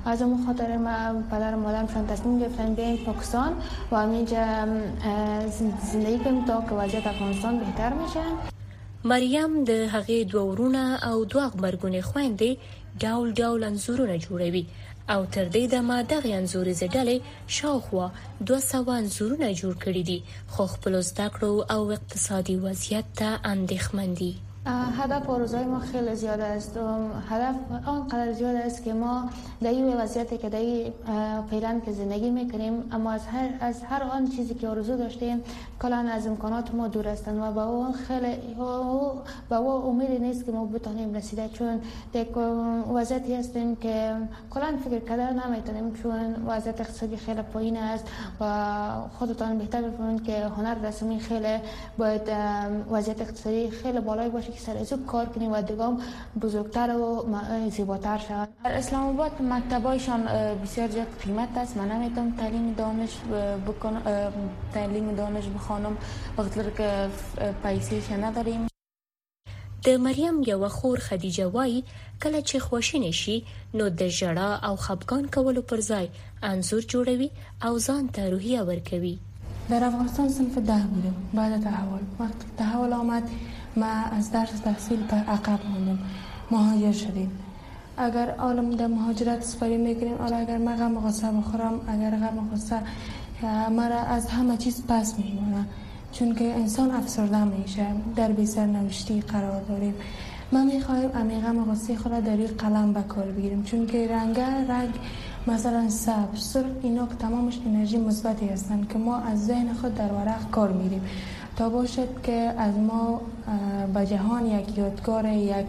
از 0.07 0.23
اون 0.23 0.47
خاطر 0.47 0.77
من 0.77 1.23
پدر 1.31 1.55
و 1.55 1.61
مادرمشان 1.61 2.07
تصمیم 2.07 2.39
گرفتن 2.41 2.75
بیایم 2.75 2.97
پاکستان 3.05 3.53
و 3.93 3.97
همینجا 3.97 4.45
زندگی 5.93 6.19
کنیم 6.19 6.45
تا 6.45 6.61
که 6.69 6.75
وضعیت 6.75 7.07
افغانستان 7.07 7.59
بهتر 7.59 7.93
میشه 7.93 8.21
مریم 9.05 9.65
د 9.65 9.71
هغې 9.89 10.31
دوه 10.33 10.43
ورونه 10.43 11.09
او 11.09 11.25
دوه 11.25 11.49
غبرګونې 11.51 12.03
خويندې 12.05 12.57
ډول 13.01 13.33
ډول 13.35 13.63
انزورونه 13.65 14.19
جوړوي 14.19 14.65
او 15.09 15.25
تر 15.27 15.45
دې 15.49 15.69
دمه 15.73 16.03
دغه 16.03 16.29
انزوريزه 16.35 16.89
ډلې 16.89 17.21
شاوخوا 17.47 18.11
200 18.47 18.79
انزورونه 18.89 19.55
جوړ 19.55 19.75
کړي 19.85 20.03
دي 20.09 20.23
خو 20.49 20.67
خپل 20.67 21.01
زده 21.01 21.29
کړو 21.29 21.73
او 21.75 21.93
اقتصادي 21.93 22.57
وضعیت 22.57 23.05
ته 23.17 23.39
اندېښمن 23.45 24.15
دي 24.19 24.35
هدف 24.67 25.31
و 25.31 25.39
روزای 25.39 25.65
ما 25.65 25.79
خیلی 25.79 26.15
زیاد 26.15 26.41
است 26.41 26.77
و 26.77 26.81
هدف 27.31 27.55
آنقدر 27.87 28.33
زیاد 28.33 28.57
است 28.57 28.85
که 28.85 28.93
ما 28.93 29.25
در 29.61 29.71
این 29.71 29.97
وضعیتی 29.97 30.39
که 30.39 30.49
در 30.49 30.61
فعلا 31.51 31.81
که 31.87 31.93
زندگی 31.93 32.31
میکنیم 32.31 32.73
اما 32.93 33.11
از 33.13 33.27
هر, 33.27 33.49
از 33.61 33.83
هر 33.85 34.03
آن 34.03 34.29
چیزی 34.29 34.55
که 34.55 34.69
آرزو 34.69 34.97
داشتیم 34.97 35.43
کلا 35.83 35.97
از 36.13 36.27
امکانات 36.27 36.75
ما 36.75 36.89
دور 36.89 37.09
هستند 37.09 37.43
و 37.43 37.53
با 37.53 37.65
اون 37.65 37.93
خیلی 37.93 38.37
به 39.51 39.57
او 39.57 39.71
امید 39.71 40.11
نیست 40.23 40.47
که 40.47 40.53
ما 40.53 40.65
بتانیم 40.65 41.15
رسیده 41.15 41.49
چون 41.49 41.81
در 42.13 42.27
وضعیتی 42.95 43.35
هستیم 43.35 43.77
که 43.77 44.15
کلا 44.51 44.75
فکر 44.91 44.99
کردن 45.01 45.41
نمیتونیم 45.51 45.95
چون 45.95 46.47
وضعیت 46.49 46.81
اقتصادی 46.81 47.17
خیلی 47.17 47.43
پایین 47.43 47.77
است 47.77 48.05
و 48.41 48.47
خودتان 49.19 49.59
بهتر 49.59 49.83
بفهمید 49.83 50.25
که 50.25 50.45
هنر 50.45 50.75
رسمی 50.75 51.21
خیلی 51.21 51.59
باید 51.99 52.23
وضعیت 52.91 53.21
اقتصادی 53.21 53.71
خیلی 53.71 54.01
بالای 54.01 54.29
باشه 54.29 54.50
که 54.51 54.61
سرزوب 54.61 55.07
کار 55.07 55.27
کنیم 55.27 55.53
و 55.53 55.63
دیگام 55.63 55.99
بزرگتر 56.43 56.91
و 56.97 57.25
زیباتر 57.71 58.19
شود 58.19 58.49
اسلام 58.65 59.07
آباد 59.09 59.43
مکتبایشان 59.43 60.23
بسیار 60.65 60.89
زیاد 60.89 61.07
قیمت 61.25 61.49
است 61.57 61.77
من 61.77 61.93
نمیتونم 61.93 62.37
تعلیم 62.37 62.73
دانش 62.75 63.11
بکنم 63.67 64.03
تعلیم 64.75 65.15
دانش 65.15 65.45
بخوانم 65.55 65.97
وقتی 66.39 66.61
که 66.77 67.09
پیسه 67.63 68.17
نداریم 68.17 68.67
د 69.85 69.89
مریم 69.91 70.43
یو 70.47 70.69
خور 70.69 70.99
خدیجه 70.99 71.47
وای 71.47 71.83
کله 72.25 72.43
چې 72.43 72.57
خوشینه 72.57 73.11
شي 73.11 73.45
نو 73.75 73.91
د 73.91 74.09
جړه 74.09 74.65
او 74.69 74.77
خپګان 74.77 75.35
کولو 75.35 75.63
پر 75.63 75.81
ځای 75.81 76.07
انزور 76.43 76.83
جوړوي 76.83 77.31
او 77.65 77.79
ځان 77.81 78.13
ته 78.13 78.31
روحیه 78.31 78.63
ورکوي 78.63 79.19
در 79.71 79.85
افغانستان 79.85 80.29
صنف 80.29 80.59
ده 80.59 80.83
بودم 80.93 81.15
بعد 81.35 81.61
تحول 81.65 82.01
وقت 82.21 82.57
تحول 82.59 82.93
آمد 82.93 83.23
ما 83.77 83.87
از 83.87 84.33
درس 84.33 84.49
تحصیل 84.51 85.03
پر 85.03 85.17
عقب 85.17 85.59
ماندیم 85.71 85.99
مهاجر 86.51 86.93
شدیم 86.93 87.31
اگر 87.99 88.31
عالم 88.39 88.71
در 88.71 88.87
مهاجرت 88.87 89.43
سپری 89.43 89.77
میکنیم 89.77 90.19
حالا 90.19 90.37
اگر 90.37 90.59
من 90.59 90.77
غم 90.77 91.01
غصه 91.01 91.27
بخورم 91.27 91.73
اگر 91.89 92.11
غم 92.11 92.49
غصه 92.55 92.77
را 93.91 93.99
از 94.01 94.27
همه 94.27 94.57
چیز 94.57 94.83
پس 94.89 95.15
میمونه 95.19 95.65
چون 96.13 96.35
که 96.35 96.45
انسان 96.45 96.91
افسرده 96.91 97.45
میشه 97.45 97.87
در 98.17 98.33
بی 98.33 98.49
نوشتی 98.57 99.21
قرار 99.21 99.63
داریم 99.63 99.95
ما 100.53 100.65
میخوایم 100.65 101.11
امی 101.15 101.35
غم 101.41 101.65
غصه 101.73 101.97
خود 101.97 102.13
در 102.25 102.37
قلم 102.37 102.93
به 102.93 103.03
کار 103.03 103.25
بگیریم 103.25 103.63
چون 103.65 103.87
که 103.87 104.09
رنگ 104.09 104.41
رنگ 104.69 104.99
مثلا 105.47 105.89
سبز 105.89 106.43
سرخ 106.45 106.67
اینا 106.83 107.07
که 107.07 107.15
تمامش 107.15 107.59
انرژی 107.67 107.97
مثبتی 107.99 108.47
هستند 108.49 108.93
که 108.93 108.99
ما 108.99 109.17
از 109.17 109.47
ذهن 109.47 109.73
خود 109.73 109.95
در 109.95 110.13
ورق 110.13 110.51
کار 110.51 110.73
میریم 110.73 111.01
تا 111.61 111.69
باشد 111.69 112.23
که 112.23 112.33
از 112.59 112.75
ما 112.77 113.21
به 113.95 114.07
جهان 114.07 114.47
یک 114.47 114.79
یادگار 114.79 115.25
یک 115.25 115.67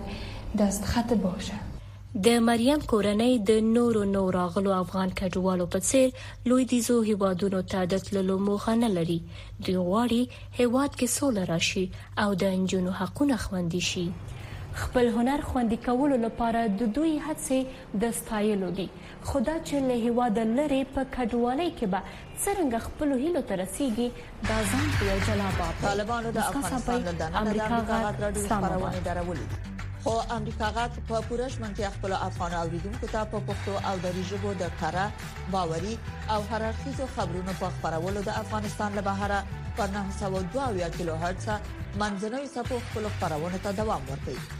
دستخط 0.59 1.13
باشد 1.13 1.63
د 2.23 2.27
مریم 2.29 2.79
کورنۍ 2.79 3.33
د 3.49 3.51
نورو 3.75 4.03
نو 4.05 4.31
راغلو 4.31 4.71
افغان 4.75 5.09
کډوالو 5.19 5.65
په 5.73 5.79
څیر 5.79 6.13
لوی 6.45 6.65
دي 6.73 6.79
زو 6.87 6.95
هیوادونو 7.09 7.61
ته 7.73 7.85
د 7.91 7.97
تللو 8.05 8.37
موخه 8.47 8.73
نه 8.81 8.89
لري 8.97 9.19
دوی 9.63 9.77
غواړي 9.87 10.21
هیواد 10.59 10.91
کې 10.99 11.07
سوله 11.17 11.43
راشي 11.51 11.85
او 12.25 12.29
د 12.41 12.55
انجونو 12.57 12.91
حقونه 13.01 13.35
خوندي 13.43 13.81
شي 13.91 14.05
خپل 14.73 15.07
هنر 15.07 15.41
خوندي 15.41 15.75
کولو 15.85 16.15
لپاره 16.27 16.59
د 16.81 16.91
دوی 16.97 17.15
هڅې 17.25 18.01
د 18.03 18.13
ستایلو 18.19 18.69
دي 18.79 18.85
خدا 19.31 19.55
چې 19.63 19.81
له 19.87 19.97
هواد 20.05 20.37
لری 20.59 20.81
په 20.97 21.03
کډوالۍ 21.15 21.69
کې 21.79 21.89
به 21.93 22.03
څنګه 22.45 22.79
خپل 22.85 23.11
هیلو 23.23 23.41
ته 23.49 23.55
رسیږي 23.63 24.09
دا 24.49 24.61
ځان 24.71 24.93
په 24.99 25.17
جلا 25.31 25.49
باب 25.57 25.81
طالبانو 25.87 26.31
د 26.37 26.45
افغانستان 26.51 27.03
د 27.09 27.19
دانه 27.23 27.35
د 27.39 27.43
امریکا 27.43 27.81
غاټ 27.89 28.45
خبرونه 28.53 29.01
درولې 29.09 29.67
خو 30.05 30.13
امریکا 30.35 30.67
غاټ 30.77 31.01
په 31.09 31.21
پوره 31.31 31.49
شمنتیا 31.55 31.89
خپل 31.97 32.13
افغان 32.19 32.55
اوریدونکو 32.61 33.09
ته 33.15 33.27
په 33.33 33.41
پښتو 33.49 33.89
او 33.91 33.97
دری 34.05 34.23
ژبه 34.29 34.53
د 34.61 34.71
کاره 34.79 35.51
باوري 35.57 35.97
او 36.37 36.39
هررخیزو 36.53 37.09
خبرونو 37.17 37.55
په 37.59 37.69
خبرولو 37.75 38.23
د 38.29 38.31
افغانستان 38.43 38.97
له 39.01 39.05
بهره 39.09 39.59
په 39.81 39.91
902 39.99 40.89
کیلو 40.97 41.19
هرتز 41.25 41.69
منځنوي 42.01 42.49
سپو 42.55 42.81
خپل 42.87 43.11
خبرونه 43.19 43.61
ته 43.67 43.77
دوام 43.81 44.09
ورکوي 44.11 44.59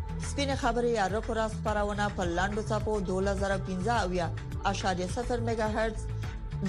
سپینه 0.29 0.55
خبري 0.55 0.97
ارکو 0.99 1.33
را 1.33 1.47
خبرونه 1.49 2.09
په 2.09 2.23
لاندو 2.23 2.61
صفو 2.61 2.99
2015 2.99 4.01
اویا 4.03 4.31
اشاریه 4.65 5.07
0 5.07 5.39
میگا 5.39 5.67
هرتز 5.67 6.01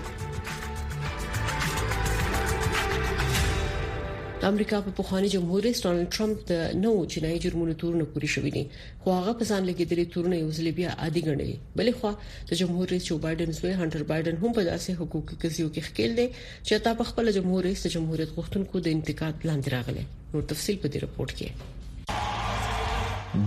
د 4.44 4.48
امریکا 4.54 4.78
په 4.86 4.92
پخوانی 4.96 5.28
جمهور 5.34 5.62
رئیس 5.66 5.78
ډونالد 5.82 6.08
ټرمپ 6.14 6.38
د 6.48 6.54
نوو 6.82 7.04
جنایي 7.12 7.36
جرمونو 7.44 7.72
تورونه 7.82 8.04
پوری 8.16 8.28
شوې 8.34 8.50
دي 8.56 8.62
خو 9.04 9.08
هغه 9.18 9.32
په 9.42 9.44
ځان 9.50 9.62
لګیدلې 9.70 10.04
تورونه 10.16 10.36
یو 10.42 10.48
ځل 10.58 10.66
بیا 10.80 10.90
عادي 11.06 11.22
ګڼلې 11.26 11.54
بلې 11.78 11.92
خو 12.00 12.10
د 12.50 12.60
جمهور 12.60 12.86
رئیس 12.94 13.04
جو 13.10 13.14
بایدن 13.24 13.50
زوی 13.58 13.72
هانټر 13.78 14.02
بایدن 14.10 14.34
هم 14.42 14.50
په 14.58 14.62
داسې 14.70 14.88
حقوقي 15.00 15.34
قضیو 15.44 15.66
کې 15.74 15.80
ښکیل 15.88 16.12
دي 16.18 16.26
چې 16.66 16.74
تا 16.88 16.92
په 16.98 17.04
خپل 17.12 17.24
جمهور 17.38 17.60
رئیس 17.68 17.80
د 17.86 17.94
جمهوریت 17.94 18.30
غوښتونکو 18.40 18.76
د 18.88 18.92
انتقاد 18.98 19.34
لاندې 19.48 19.68
راغله 19.76 20.02
نو 20.34 20.38
تفصیل 20.52 20.76
په 20.84 20.88
دې 20.92 20.98
رپورت 21.06 21.32
کې 21.40 21.48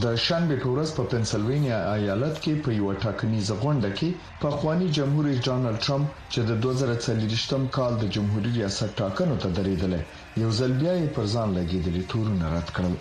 د 0.03 0.05
شنبه 0.27 0.55
پورز 0.61 0.89
په 0.95 1.03
پنسلوانیا 1.11 1.75
ایالت 1.97 2.39
کې 2.45 2.53
په 2.63 2.69
یو 2.79 2.93
ټاکنیز 3.03 3.51
غونډه 3.61 3.89
کې 3.97 4.09
په 4.41 4.49
خواني 4.57 4.87
جمهور 4.97 5.23
رئیس 5.29 5.39
ډانلډ 5.47 5.75
ټرمپ 5.85 6.07
چې 6.31 6.39
د 6.49 6.51
2024م 6.65 7.63
کال 7.75 7.93
د 8.01 8.09
جمهوریت 8.15 8.53
ریاست 8.57 8.91
ټاکنو 9.01 9.35
ته 9.43 9.49
درېدل 9.59 9.93
یو 10.41 10.49
ځل 10.59 10.71
بیا 10.81 10.93
یې 11.01 11.07
پر 11.17 11.25
ځان 11.33 11.47
لګیدلی 11.57 12.03
تورونه 12.11 12.45
رد 12.55 12.69
کړل 12.75 12.93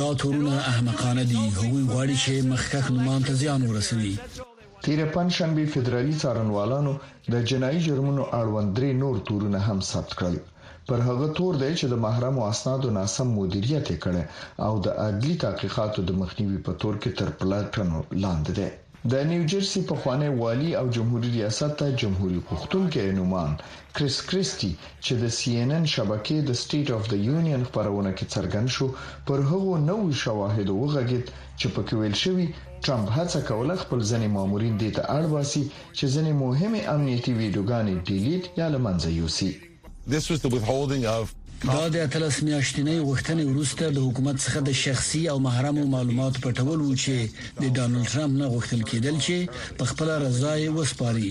دا 0.00 0.08
تورونه 0.22 0.54
احمقانه 0.72 1.24
دي 1.30 1.40
هغوی 1.56 1.84
غواړي 1.90 2.16
چې 2.24 2.32
مخکښ 2.52 2.84
نومان 2.96 3.20
ته 3.28 3.32
زیان 3.42 3.60
ورسوي 3.70 4.14
تیر 4.84 5.00
پنځشنبه 5.18 5.64
فدرالي 5.74 6.14
څارنوالانو 6.22 6.92
د 7.32 7.46
جنایي 7.52 7.80
جرمونو 7.86 8.22
اړوند 8.40 8.68
درې 8.78 8.90
نور 9.02 9.14
تورونه 9.30 9.58
هم 9.68 9.78
ثبت 9.90 10.10
کړل 10.22 10.36
پر 10.88 11.00
هغه 11.08 11.26
تور 11.38 11.54
دی 11.60 11.68
چې 11.80 11.86
د 11.90 11.94
محرم 12.04 12.34
او 12.38 12.44
اسنادو 12.52 12.88
ناسم 12.98 13.28
مدیریت 13.40 13.88
کړي 14.06 14.24
او 14.66 14.72
د 14.86 14.98
عدلی 15.06 15.34
تحقیقاتو 15.44 16.00
د 16.08 16.18
مخنیوي 16.22 16.58
په 16.66 16.72
تور 16.82 16.94
کې 17.02 17.10
تر 17.20 17.28
پلاټن 17.42 17.88
لاندې 18.24 18.52
دی 18.58 18.68
د 19.12 19.24
نیوجرسي 19.30 19.80
په 19.90 19.94
خوانه 20.02 20.28
والی 20.42 20.68
او 20.80 20.84
جمهوریت 20.98 21.32
ریاست 21.38 21.72
ته 21.80 21.96
جمهوریت 22.02 22.44
پښتون 22.52 22.84
کې 22.92 23.16
نومان 23.20 23.50
کریس 23.96 24.18
کریسټي 24.28 24.72
چې 25.04 25.12
د 25.22 25.34
سی 25.38 25.50
ان 25.62 25.72
ان 25.78 25.88
شبکې 25.96 26.36
د 26.48 26.62
سټیټ 26.62 26.88
اف 26.96 27.08
د 27.12 27.26
یونین 27.28 27.64
خبرونه 27.70 28.12
کې 28.18 28.26
څرګند 28.34 28.76
شو 28.76 28.86
پر 29.28 29.44
هغه 29.50 29.80
نو 29.88 29.96
شواهد 30.24 30.68
وغږیت 30.80 31.26
چې 31.60 31.68
په 31.74 31.80
کې 31.86 31.94
ویل 32.00 32.16
شوی 32.24 32.46
ټرمپ 32.86 33.06
هڅه 33.18 33.42
کوله 33.50 33.80
خپل 33.84 33.98
ځنې 34.10 34.28
مامورین 34.38 34.74
دې 34.82 34.90
ته 34.96 35.02
اړ 35.18 35.24
باسي 35.34 35.64
چې 35.96 36.04
ځنې 36.14 36.32
مهمه 36.44 36.80
امنیتي 36.96 37.32
ویډیوګانې 37.34 37.94
ډیلیټ 38.10 38.44
یا 38.60 38.66
لمنځه 38.74 39.08
یوسي 39.22 39.52
This 40.06 40.28
was 40.28 40.40
the 40.42 40.48
withholding 40.54 41.06
of 41.06 41.34
دا 41.72 41.84
د 41.94 41.96
اتلس 42.06 42.36
میاشتنۍ 42.48 42.98
غوښتنې 43.08 43.44
وروسته 43.50 43.84
د 43.96 43.98
حکومت 44.06 44.36
څخه 44.44 44.60
د 44.64 44.70
شخصي 44.84 45.20
او 45.32 45.36
محرم 45.46 45.78
معلومات 45.96 46.34
پټول 46.44 46.78
و 46.88 46.92
چې 47.02 47.14
د 47.60 47.64
ډانلډ 47.76 48.06
ترامپ 48.12 48.34
نه 48.40 48.46
غوښتل 48.54 48.80
کېدل 48.90 49.16
چې 49.26 49.36
په 49.78 49.84
خپل 49.90 50.08
رضای 50.26 50.64
وسپاري 50.78 51.30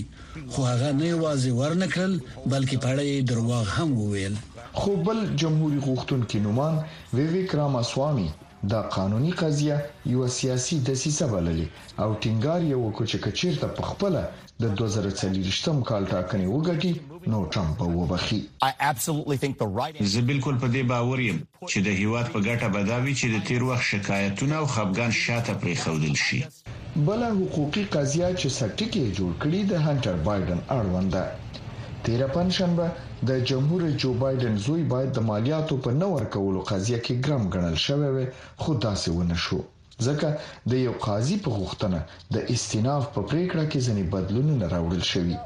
خو 0.52 0.60
هغه 0.70 0.90
نه 1.02 1.10
واځي 1.22 1.52
ورنکړل 1.60 2.12
بلکې 2.54 2.76
پړې 2.84 3.10
درواغ 3.30 3.66
هم 3.76 3.88
وویل 4.00 4.34
خو 4.80 4.90
بل 5.08 5.18
جمهور 5.44 5.72
غوښتونکو 5.86 6.36
نومان 6.48 6.74
ویویک 7.16 7.50
راماسوامي 7.60 8.28
دا 8.72 8.80
قانوني 8.96 9.32
قضيه 9.42 9.78
یو 10.14 10.22
سیاسي 10.40 10.76
دسیسه 10.88 11.24
بللې 11.32 11.66
او 12.02 12.10
ټینګار 12.22 12.60
یو 12.72 12.78
وکړ 12.86 13.04
چې 13.12 13.18
کچیرته 13.24 13.66
په 13.78 13.82
خپل 13.90 14.14
د 14.62 14.64
2040م 14.76 15.78
کال 15.90 16.02
ټاکنې 16.12 16.46
وګټي 16.56 16.92
نو 17.32 17.38
ټرمپ 17.54 17.80
وبخي 17.98 18.40
زه 20.12 20.20
بالکل 20.30 20.56
په 20.62 20.68
دې 20.74 20.82
باور 20.92 21.20
یم 21.26 21.38
چې 21.70 21.82
د 21.86 21.94
هیواد 22.00 22.26
په 22.34 22.40
ګټه 22.46 22.68
بداوي 22.74 23.14
چې 23.20 23.26
د 23.34 23.44
تیر 23.48 23.62
وخت 23.68 23.84
شکایتونه 23.90 24.54
او 24.60 24.66
خپګان 24.74 25.12
شاته 25.24 25.52
پرې 25.62 25.74
خودل 25.82 26.14
شي 26.24 26.40
بل 27.08 27.20
حقوقي 27.40 27.84
قضیه 27.94 28.28
چې 28.40 28.48
سټیکې 28.58 29.04
جوړ 29.18 29.32
کړې 29.42 29.60
د 29.70 29.72
هانټر 29.86 30.14
بایدن 30.28 30.60
اړوند 30.76 31.10
ده 31.14 31.26
تیر 32.08 32.20
پنځشنبه 32.36 32.88
د 33.28 33.44
جمهور 33.52 33.82
جو 34.04 34.10
بایدن 34.24 34.54
زوی 34.66 34.82
باید 34.94 35.10
د 35.18 35.26
مالیاتو 35.30 35.78
په 35.86 35.90
نور 36.02 36.20
کولو 36.34 36.60
قضیه 36.72 36.98
کې 37.04 37.14
ګرام 37.24 37.42
ګڼل 37.54 37.76
شوی 37.86 38.10
و 38.16 38.18
خو 38.64 38.70
داسې 38.84 39.08
ونه 39.16 39.36
شو 39.46 39.60
ځکه 40.06 40.28
د 40.72 40.84
یو 40.86 40.92
قاضي 41.06 41.36
په 41.48 41.56
غوښتنه 41.58 42.00
د 42.36 42.54
استیناف 42.56 43.02
په 43.16 43.20
پریکړه 43.30 43.64
کې 43.70 43.80
ځنې 43.86 44.04
بدلونونه 44.16 44.64
راوړل 44.74 45.04
شوی 45.12 45.38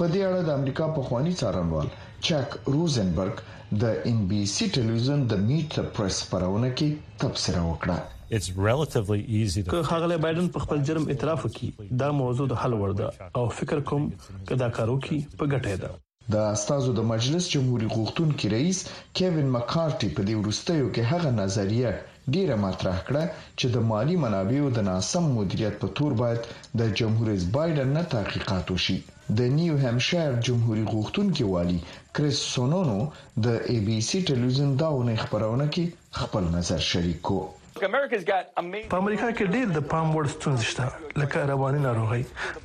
په 0.00 0.06
دې 0.12 0.20
اړه 0.28 0.40
د 0.44 0.50
امریکا 0.58 0.84
په 0.96 1.00
خوانی 1.06 1.32
څارنوال 1.40 1.88
چک 2.26 2.48
روزنبرګ 2.74 3.34
د 3.82 4.06
ان 4.10 4.20
بي 4.30 4.38
سي 4.52 4.66
ټلویزیون 4.76 5.20
د 5.32 5.38
میټ 5.48 5.68
د 5.78 5.88
پریس 5.98 6.18
پرونه 6.30 6.68
کې 6.78 6.88
تبصره 7.24 7.64
وکړه 7.70 7.96
It's 8.36 8.48
relatively 8.68 9.18
easy 9.40 9.62
to 9.66 9.72
که 9.74 9.80
هغه 9.90 10.16
بایدن 10.26 10.46
په 10.54 10.62
خپل 10.64 10.78
جرم 10.90 11.04
اعتراف 11.14 11.44
وکړي 11.46 11.88
دا 12.02 12.08
موضوع 12.20 12.46
د 12.52 12.60
حل 12.62 12.76
ورده 12.84 13.10
او 13.40 13.44
فکر 13.58 13.82
کوم 13.90 14.08
کدا 14.52 14.68
کارو 14.78 14.96
کی 15.06 15.18
په 15.42 15.50
ګټه 15.52 15.76
ده 15.82 16.36
د 16.36 16.48
استادو 16.54 16.94
د 17.00 17.06
مجلس 17.12 17.50
جمهوریت 17.56 17.92
غوښتونکو 17.98 18.52
رئیس 18.56 18.80
کیوین 19.20 19.52
مکارټي 19.58 20.08
په 20.16 20.20
دې 20.28 20.34
ورستیو 20.42 20.88
کې 20.94 21.10
هغه 21.12 21.36
نظریه 21.42 21.92
ډیره 22.34 22.56
مطرح 22.66 22.96
کړه 23.10 23.44
چې 23.58 23.66
د 23.76 23.86
مالی 23.92 24.16
منابعو 24.24 24.72
د 24.78 24.88
ناسم 24.90 25.30
مدیریت 25.38 25.78
په 25.84 25.94
تور 26.00 26.18
باید 26.24 26.48
د 26.82 26.94
جمهور 27.02 27.32
رئیس 27.32 27.46
بایدن 27.58 27.92
نه 28.00 28.06
تحقیقات 28.16 28.72
وشي 28.76 28.98
د 29.38 29.40
نیو 29.54 29.74
همشایر 29.78 30.32
جمهوریت 30.46 30.88
غوښتونکو 30.88 31.44
والی 31.54 31.78
کریس 32.14 32.38
سونونو 32.54 32.96
د 33.44 33.60
ای 33.72 33.78
بي 33.88 33.98
سي 34.06 34.22
ټلویزیون 34.30 34.70
داونه 34.80 35.14
خبرونه 35.20 35.66
کې 35.74 36.22
خپل 36.22 36.44
نظر 36.54 36.78
شریک 36.86 37.20
کو 37.28 37.38
په 37.80 37.86
امریکا 37.90 39.28
کې 39.36 39.44
ډېر 39.54 39.66
د 39.76 39.78
پام 39.92 40.08
وړ 40.14 40.26
ستونزې 40.34 40.66
شته 40.70 41.20
لکه 41.22 41.46
رواني 41.52 41.80
ناروغي 41.84 42.24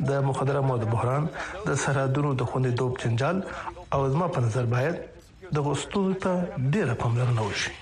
د 0.10 0.26
مخدره 0.30 0.62
موادو 0.70 0.89
بحران 0.96 1.30
د 1.67 1.76
سرحدونو 1.86 2.34
د 2.41 2.52
خوندیتوب 2.54 2.98
جنجال 3.04 3.41
او 3.93 4.10
زما 4.15 4.28
په 4.38 4.41
نظر 4.48 4.65
باید 4.76 4.96
د 5.54 5.58
غوښتنو 5.67 6.17
ته 6.26 6.38
ډېر 6.74 6.93
پاملرنه 7.06 7.46
وشي 7.52 7.76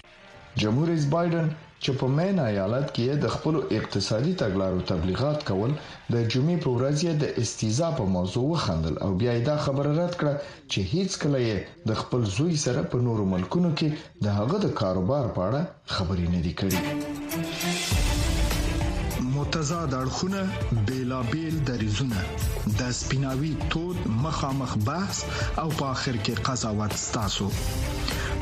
جمهور 0.64 0.88
رئیس 0.94 1.06
بایدن 1.18 1.56
چې 1.86 1.92
په 2.02 2.08
مین 2.18 2.38
ایالت 2.52 2.88
کې 2.96 3.06
د 3.24 3.26
خپل 3.36 3.56
اقتصادي 3.80 4.34
تګلارو 4.42 4.82
تبلیغات 4.92 5.40
کول 5.50 5.72
د 6.14 6.16
جمعې 6.32 6.58
په 6.64 6.70
ورځ 6.78 7.00
د 7.24 7.26
استیزا 7.42 7.88
په 8.00 8.04
موضوع 8.16 8.46
وخندل 8.54 8.96
او 9.08 9.12
بیا 9.20 9.34
دا 9.50 9.56
خبره 9.66 9.92
رد 10.02 10.14
کړه 10.22 10.34
چې 10.72 10.80
هیڅ 10.94 11.12
کله 11.26 11.40
یې 11.50 11.58
د 11.92 11.94
خپل 12.02 12.22
زوی 12.38 12.56
سره 12.66 12.82
په 12.94 12.98
نورو 13.10 13.24
ملکونو 13.34 13.70
کې 13.82 13.90
د 14.28 14.38
هغه 14.40 14.58
د 14.66 14.68
کاروبار 14.82 15.26
په 15.38 15.42
اړه 15.48 15.62
خبرې 15.96 16.28
نه 16.34 16.40
دي 16.48 16.54
کړې 16.64 16.80
متضاد 19.38 19.92
اړخونه 20.02 20.42
بیلابیل 20.92 21.56
دریزونه 21.72 22.20
د 22.82 22.84
سپیناوي 23.04 23.54
تود 23.72 23.98
مخامخ 24.28 24.72
بحث 24.92 25.18
او 25.62 25.68
په 25.78 25.86
اخر 25.96 26.16
کې 26.24 26.34
قضاوت 26.50 26.94
ستاسو 27.08 27.48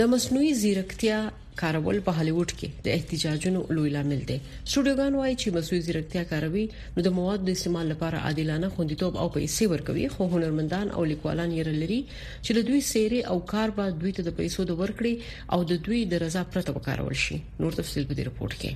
د 0.00 0.06
مصنوعي 0.12 0.52
ځیرکتیا 0.60 1.16
کارول 1.60 1.96
په 2.06 2.10
هالیوډ 2.18 2.50
کې 2.60 2.68
د 2.84 2.94
احتجاجونو 2.98 3.60
لوی 3.78 3.90
لامل 3.96 4.20
دی 4.30 4.36
سټوډیوګان 4.70 5.12
وایي 5.16 5.34
چې 5.40 5.52
مسوي 5.56 5.80
ځیرکتیا 5.86 6.22
کاروي 6.32 6.62
نو 6.94 7.00
د 7.06 7.12
موادو 7.18 7.42
د 7.48 7.58
استعمال 7.58 7.86
لپاره 7.92 8.22
عادلانه 8.28 8.68
خوندیتوب 8.76 9.12
او 9.24 9.26
پیسې 9.36 9.64
ورکوي 9.72 10.06
خو 10.14 10.22
هنرمندان 10.34 10.86
او 11.00 11.04
لیکوالان 11.12 11.50
یې 11.58 11.78
لري 11.80 11.98
چې 12.44 12.50
د 12.60 12.64
دوی 12.68 12.80
سيري 12.92 13.18
او 13.34 13.36
کار 13.52 13.68
به 13.80 13.84
دوی 14.00 14.12
ته 14.20 14.24
د 14.30 14.36
پیسو 14.40 14.60
د 14.70 14.78
ورکړي 14.82 15.12
او 15.58 15.68
د 15.74 15.84
دوی 15.90 16.00
د 16.14 16.24
رضا 16.24 16.42
پرته 16.54 16.70
وکارول 16.78 17.16
شي 17.24 17.36
نور 17.64 17.72
تفصیل 17.80 18.04
په 18.08 18.14
دې 18.22 18.26
رپورت 18.30 18.54
کې 18.64 18.72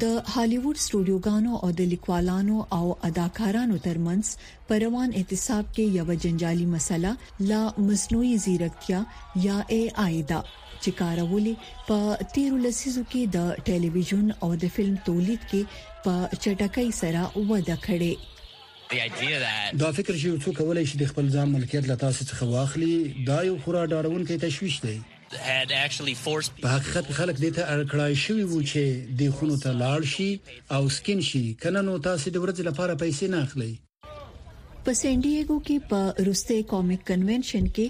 د 0.00 0.04
هالیوډ 0.32 0.76
سټوډیوګانو 0.84 1.52
او 1.66 1.68
د 1.78 1.90
لیکوالانو 1.92 2.56
او 2.78 2.86
اداکارانو 3.08 3.76
ترمنځ 3.86 4.24
پر 4.70 4.78
روان 4.86 5.08
اعتصاب 5.20 5.64
کې 5.74 5.84
یو 5.98 6.16
جنجالي 6.24 6.66
مسله 6.74 7.12
لا 7.52 7.60
مصنوعي 7.86 8.34
زیرکتیا 8.46 9.00
یا 9.46 9.56
اي 9.76 9.80
اي 10.04 10.16
دا 10.32 10.40
چې 10.82 10.90
کارولې 11.00 11.54
په 11.88 11.98
تیر 12.34 12.50
لسیزو 12.66 13.02
کې 13.12 13.22
د 13.38 13.66
ټلویزیون 13.70 14.26
او 14.42 14.50
د 14.66 14.76
فلم 14.76 14.96
تولید 15.08 15.42
کې 15.48 16.04
په 16.04 16.14
چټکۍ 16.42 16.88
سره 17.00 17.26
وده 17.50 17.76
کړې 17.88 19.74
دا 19.82 19.88
فکر 19.98 20.12
چې 20.20 20.26
یو 20.30 20.42
څوک 20.44 20.56
ولې 20.68 20.84
شي 20.92 20.96
د 21.04 21.14
خپل 21.14 21.32
ځان 21.36 21.46
ملکیت 21.58 21.84
له 21.92 21.96
تاسو 22.06 22.20
څخه 22.30 22.44
واخلي 22.54 22.94
دا 23.30 23.38
یو 23.52 23.56
خورا 23.64 23.82
ډارون 23.92 24.20
کې 24.28 24.44
تشويش 24.48 24.80
دی 24.88 24.96
په 25.30 26.70
حقیقت 26.72 27.08
خلک 27.18 27.36
دې 27.44 27.50
ته 27.56 27.62
اړکړای 27.74 28.12
شوی 28.24 28.44
وو 28.50 28.60
چې 28.70 28.82
د 29.20 29.32
خونو 29.38 29.56
ته 29.64 29.70
لاړ 29.82 30.00
شي 30.14 30.30
او 30.78 30.82
سکین 30.96 31.20
شي 31.28 31.42
کنه 31.64 31.80
نو 31.88 31.94
تاسو 32.08 32.26
د 32.34 32.44
ورځې 32.44 32.62
لپاره 32.70 33.00
پیسې 33.02 33.26
نه 33.32 33.38
اخلي 33.46 33.72
په 34.88 35.00
سین 35.00 35.16
ډیګو 35.24 35.56
کې 35.66 35.76
په 35.90 36.00
روسي 36.28 36.58
کومک 36.72 37.00
کنونشن 37.10 37.64
کې 37.76 37.86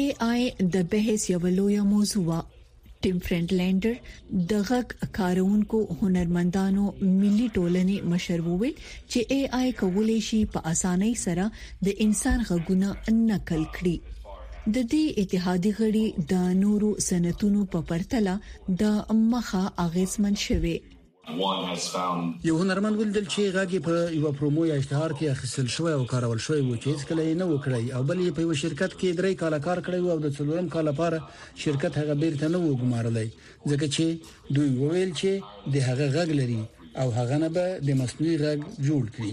اي 0.00 0.06
اي 0.30 0.42
د 0.74 0.88
بحث 0.92 1.20
یو 1.34 1.40
لوی 1.58 1.76
موضوع 1.92 2.24
و 2.30 2.40
ټیم 3.06 3.16
فرندلندر 3.26 3.94
د 4.50 4.52
غږ 4.70 5.08
کارونکو 5.20 5.78
هنرمندانو 6.02 6.84
ملي 7.20 7.46
ټولنې 7.56 7.96
مشر 8.12 8.38
وویل 8.48 8.76
چې 9.10 9.20
اي 9.36 9.40
اي 9.60 9.76
کولای 9.82 10.20
شي 10.28 10.40
په 10.56 10.66
اسانۍ 10.74 11.12
سره 11.24 11.44
د 11.88 12.04
انسان 12.06 12.38
غږونه 12.50 12.88
نقل 13.24 13.64
کړي 13.78 13.96
د 14.74 14.78
دې 14.92 15.00
اتحادي 15.22 15.70
غړي 15.80 16.04
د 16.30 16.46
نورو 16.62 16.86
صنعتونو 17.08 17.60
په 17.74 17.80
پرتله 17.90 18.32
د 18.80 19.18
مخه 19.34 19.60
اغیزمن 19.82 20.38
شوي 20.44 20.72
یو 22.48 22.56
هنرمن 22.62 22.98
ولدل 23.00 23.28
چې 23.34 23.54
غاګي 23.58 23.80
په 23.86 23.94
یو 24.22 24.32
پرومو 24.40 24.64
یا 24.70 24.80
اشتهار 24.80 25.14
کې 25.18 25.30
اخیستل 25.34 25.70
شوی 25.76 25.92
او 25.98 26.02
کارول 26.16 26.42
شوی 26.48 26.60
و 26.60 26.66
چې 26.82 26.86
هیڅ 26.90 27.04
کله 27.10 27.28
نه 27.40 27.48
وکړي 27.52 27.94
او 27.98 28.02
بلې 28.10 28.34
په 28.40 28.46
یو 28.46 28.58
شرکت 28.64 28.98
کې 29.00 29.18
درې 29.20 29.32
کال 29.42 29.58
کار 29.70 29.84
کړی 29.84 30.16
او 30.16 30.28
د 30.28 30.36
څلورم 30.38 30.72
کال 30.76 30.90
لپاره 30.92 31.22
شرکت 31.66 32.02
هغه 32.04 32.18
بیرته 32.24 32.52
نه 32.56 32.66
وګمارلای 32.68 33.34
ځکه 33.40 33.94
چې 33.96 34.54
دوی 34.58 34.70
وویل 34.80 35.14
چې 35.18 35.74
د 35.74 35.90
هغه 35.90 36.14
غږ 36.20 36.38
لري 36.44 36.60
او 37.02 37.10
هغه 37.20 37.44
نه 37.44 37.52
به 37.58 37.84
د 37.90 38.00
مصنوعي 38.04 38.36
غږ 38.44 38.82
جوړ 38.88 39.04
کړي 39.18 39.32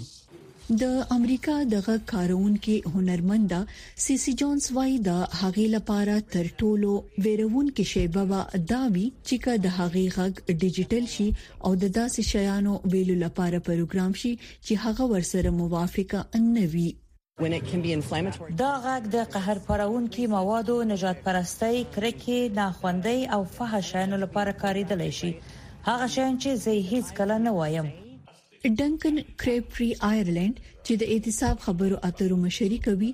د 0.82 0.86
امریکا 1.14 1.56
دغه 1.72 1.94
کارونکو 2.12 2.76
هنرمندا 2.94 3.58
سیسی 4.06 4.32
جونز 4.42 4.64
وای 4.76 4.94
دا 5.08 5.14
هغې 5.42 5.66
لپاره 5.76 6.16
تر 6.36 6.46
ټولو 6.62 6.92
ویرونکې 7.26 7.86
شی 7.92 8.04
بابا 8.16 8.40
داوی 8.72 9.04
چې 9.28 9.36
د 9.66 9.78
هغې 9.80 10.06
غږ 10.18 10.34
ډیجیټل 10.66 11.06
شي 11.16 11.28
او 11.66 11.72
د 11.84 11.94
داسې 12.00 12.22
شیانو 12.32 12.74
ویلو 12.96 13.16
لپاره 13.26 13.58
پروګرام 13.70 14.12
شي 14.22 14.34
چې 14.66 14.74
هغه 14.86 15.04
ورسره 15.16 15.50
موافقه 15.62 16.44
نه 16.56 16.66
وي 16.74 16.90
دا 18.64 18.72
غږ 18.86 19.04
د 19.16 19.18
قهر 19.34 19.58
پرون 19.72 20.06
کې 20.14 20.24
موادو 20.38 20.78
نجات 20.94 21.18
پرستۍ 21.26 21.76
کرکې 21.98 22.40
ناخوندۍ 22.60 23.20
او 23.38 23.42
فحشانو 23.58 24.18
لپاره 24.24 24.60
کاریدلی 24.64 25.10
شي 25.20 25.32
هغه 25.90 26.08
شین 26.16 26.32
چې 26.44 26.50
زه 26.68 26.80
هیڅ 26.94 27.08
کله 27.22 27.38
نه 27.50 27.54
وایم 27.60 27.88
ډنکن 28.80 29.16
کریپری 29.38 29.92
آیرلند 30.10 30.60
چې 30.86 30.94
د 31.00 31.04
اعتصاب 31.14 31.56
خبرو 31.68 31.96
اترو 32.10 32.38
مشري 32.46 32.78
کوي 32.86 33.10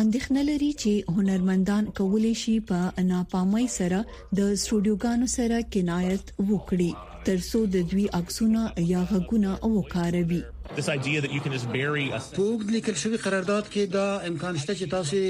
اندښنه 0.00 0.42
لري 0.48 0.70
چې 0.82 0.92
هنرمندان 1.18 1.84
کولای 1.98 2.32
شي 2.42 2.54
په 2.72 2.78
ناپامۍ 3.10 3.66
سره 3.78 4.00
د 4.38 4.40
سټوډیوګانو 4.62 5.26
سره 5.36 5.56
کنایت 5.76 6.24
وکړي 6.50 6.90
ترڅو 7.30 7.60
د 7.76 7.88
دوی 7.92 8.06
عکسونه 8.20 8.62
یا 8.92 9.02
غږونه 9.10 9.50
وکاروي 9.76 10.40
فوق 10.82 12.64
د 12.66 12.68
لیکل 12.76 12.96
شوی 13.02 13.18
قرارداد 13.26 13.64
کې 13.72 13.82
دا 13.94 14.08
امکان 14.30 14.54
شته 14.64 14.74
چې 14.78 14.86
تاسو 14.94 15.22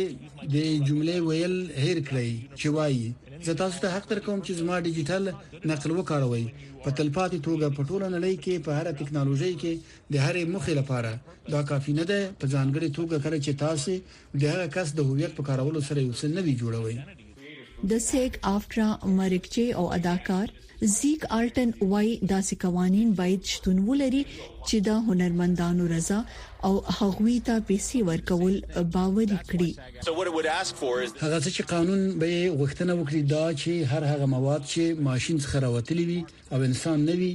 د 0.54 0.56
جملې 0.86 1.16
ویل 1.28 1.56
هیر 1.82 2.02
کړئ 2.08 2.30
چې 2.60 2.68
وایي 2.78 3.06
زه 3.46 3.52
تاسو 3.62 3.76
ته 3.82 3.88
حق 3.96 4.06
درکوم 4.10 4.38
چې 4.46 4.52
زما 4.60 4.76
ډیجیټل 4.86 5.24
نقل 5.70 5.90
وکاروئ 5.98 6.44
په 6.84 6.88
تلپاتې 6.98 7.38
توګه 7.46 7.66
په 7.76 7.82
ټوله 7.88 8.06
نړۍ 8.16 8.34
کې 8.44 8.62
په 8.66 8.70
هر 8.78 8.86
ټکنالوژي 9.00 9.52
کې 9.60 9.72
د 10.12 10.14
هرې 10.24 10.42
مخې 10.54 10.74
لپاره 10.80 11.12
دا 11.54 11.60
کافی 11.70 11.92
نه 12.00 12.04
ده 12.10 12.20
په 12.40 12.46
ځانګړي 12.54 12.88
توګه 12.98 13.16
کړی 13.24 13.38
چې 13.46 13.52
تاسو 13.64 13.92
د 14.40 14.44
هغه 14.52 14.66
کس 14.76 14.88
د 14.94 15.00
هویت 15.08 15.32
په 15.38 15.42
کارولو 15.48 15.80
سره 15.88 15.98
یو 16.06 16.14
څه 16.20 16.26
نوی 16.36 16.52
جوړوئ 16.62 16.96
د 17.90 17.98
سیګ 18.08 18.32
افټرا 18.56 18.86
مریکچي 19.18 19.64
او 19.80 19.84
اداکار 19.96 20.48
زیګ 20.98 21.20
آلټن 21.38 21.68
وای 21.90 22.08
داسې 22.32 22.54
قوانين 22.64 23.08
باید 23.20 23.40
شتون 23.52 23.76
ولري 23.90 24.22
چې 24.68 24.76
د 24.88 24.96
هنرمندانو 25.10 25.82
رضا 25.94 26.18
او 26.66 26.70
هغوی 26.96 27.36
ته 27.48 27.54
پیسې 27.68 27.98
ورکول 28.08 28.54
باور 28.96 29.30
کړي 29.50 29.70
هغه 31.24 31.38
چې 31.54 31.62
قانون 31.74 32.02
به 32.20 32.32
غوښتنه 32.58 32.92
وکړي 32.96 33.22
دا 33.34 33.44
چې 33.60 33.72
هر 33.90 34.02
هغه 34.12 34.26
مواد 34.34 34.62
چې 34.72 34.82
ماشين 35.10 35.36
څخه 35.44 35.56
راوتلي 35.66 36.04
وي 36.10 36.20
او 36.52 36.58
انسان 36.70 36.98
نه 37.12 37.18
وي 37.22 37.30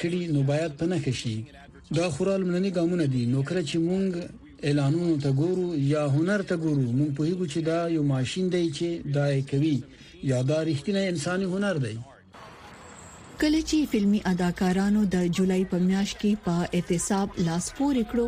کړي 0.00 0.22
نو 0.38 0.42
باید 0.50 0.72
پنه 0.82 0.98
شي 1.20 1.36
دا 2.00 2.06
خورال 2.18 2.40
منني 2.50 2.70
ګامونه 2.80 3.06
دي 3.14 3.22
نو 3.34 3.38
کله 3.52 3.62
چې 3.70 3.76
مونږ 3.88 4.10
اعلانونو 4.64 5.16
ته 5.22 5.30
ګورو 5.38 5.66
یا 5.92 6.02
هنر 6.16 6.42
ته 6.50 6.56
ګورو 6.64 6.82
موږ 6.98 7.08
په 7.16 7.22
هیڅ 7.28 7.40
چې 7.52 7.60
دا 7.68 7.78
یو 7.96 8.02
ماشين 8.12 8.44
دی 8.54 8.62
چې 8.76 8.88
دا 9.16 9.26
کوي 9.50 9.74
یا 10.30 10.38
دا 10.50 10.58
رښتینی 10.68 11.02
انساني 11.12 11.46
هنر 11.54 11.76
دی 11.86 11.92
کله 13.40 13.60
چې 13.70 13.88
فلمي 13.94 14.20
اداکارانو 14.32 15.02
د 15.16 15.26
جولای 15.38 15.64
په 15.74 15.78
میاشت 15.90 16.14
کې 16.22 16.30
په 16.44 16.54
اعتصاب 16.78 17.28
لاس 17.46 17.66
پورې 17.80 18.02
کړو 18.12 18.26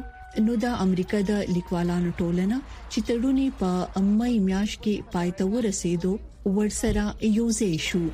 نو 0.48 0.52
د 0.66 0.76
امریکا 0.86 1.20
د 1.32 1.54
لیکوالانو 1.54 2.10
ټولنه 2.20 2.56
چې 2.92 3.00
تړونی 3.12 3.48
په 3.60 3.70
امای 4.02 4.34
میاشت 4.48 4.76
کې 4.84 4.94
پایته 5.12 5.44
ورسېدو 5.52 6.12
ورسره 6.56 7.04
یوځای 7.38 7.74
شو 7.88 8.04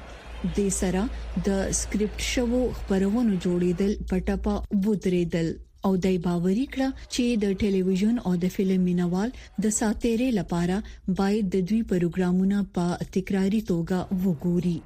د 0.56 0.58
سره 0.80 1.02
د 1.46 1.48
سکرپټ 1.82 2.22
شوو 2.32 2.60
خبرونو 2.80 3.32
جوړیدل 3.44 3.92
پټپا 4.10 4.54
بودریدل 4.86 5.48
او 5.86 5.92
دای 6.04 6.18
باوري 6.26 6.64
کړ 6.74 6.88
چې 7.14 7.24
د 7.44 7.56
ټلویزیون 7.62 8.16
او 8.28 8.32
د 8.44 8.52
فلم 8.56 8.82
مینوال 8.88 9.30
د 9.66 9.74
ساتيره 9.80 10.28
لپاره 10.38 10.76
باید 11.20 11.44
د 11.54 11.66
دوی 11.72 11.80
پروګرامونه 11.94 12.58
په 12.78 12.84
تکراری 13.18 13.60
توګه 13.70 13.98
وګوري 14.22 14.78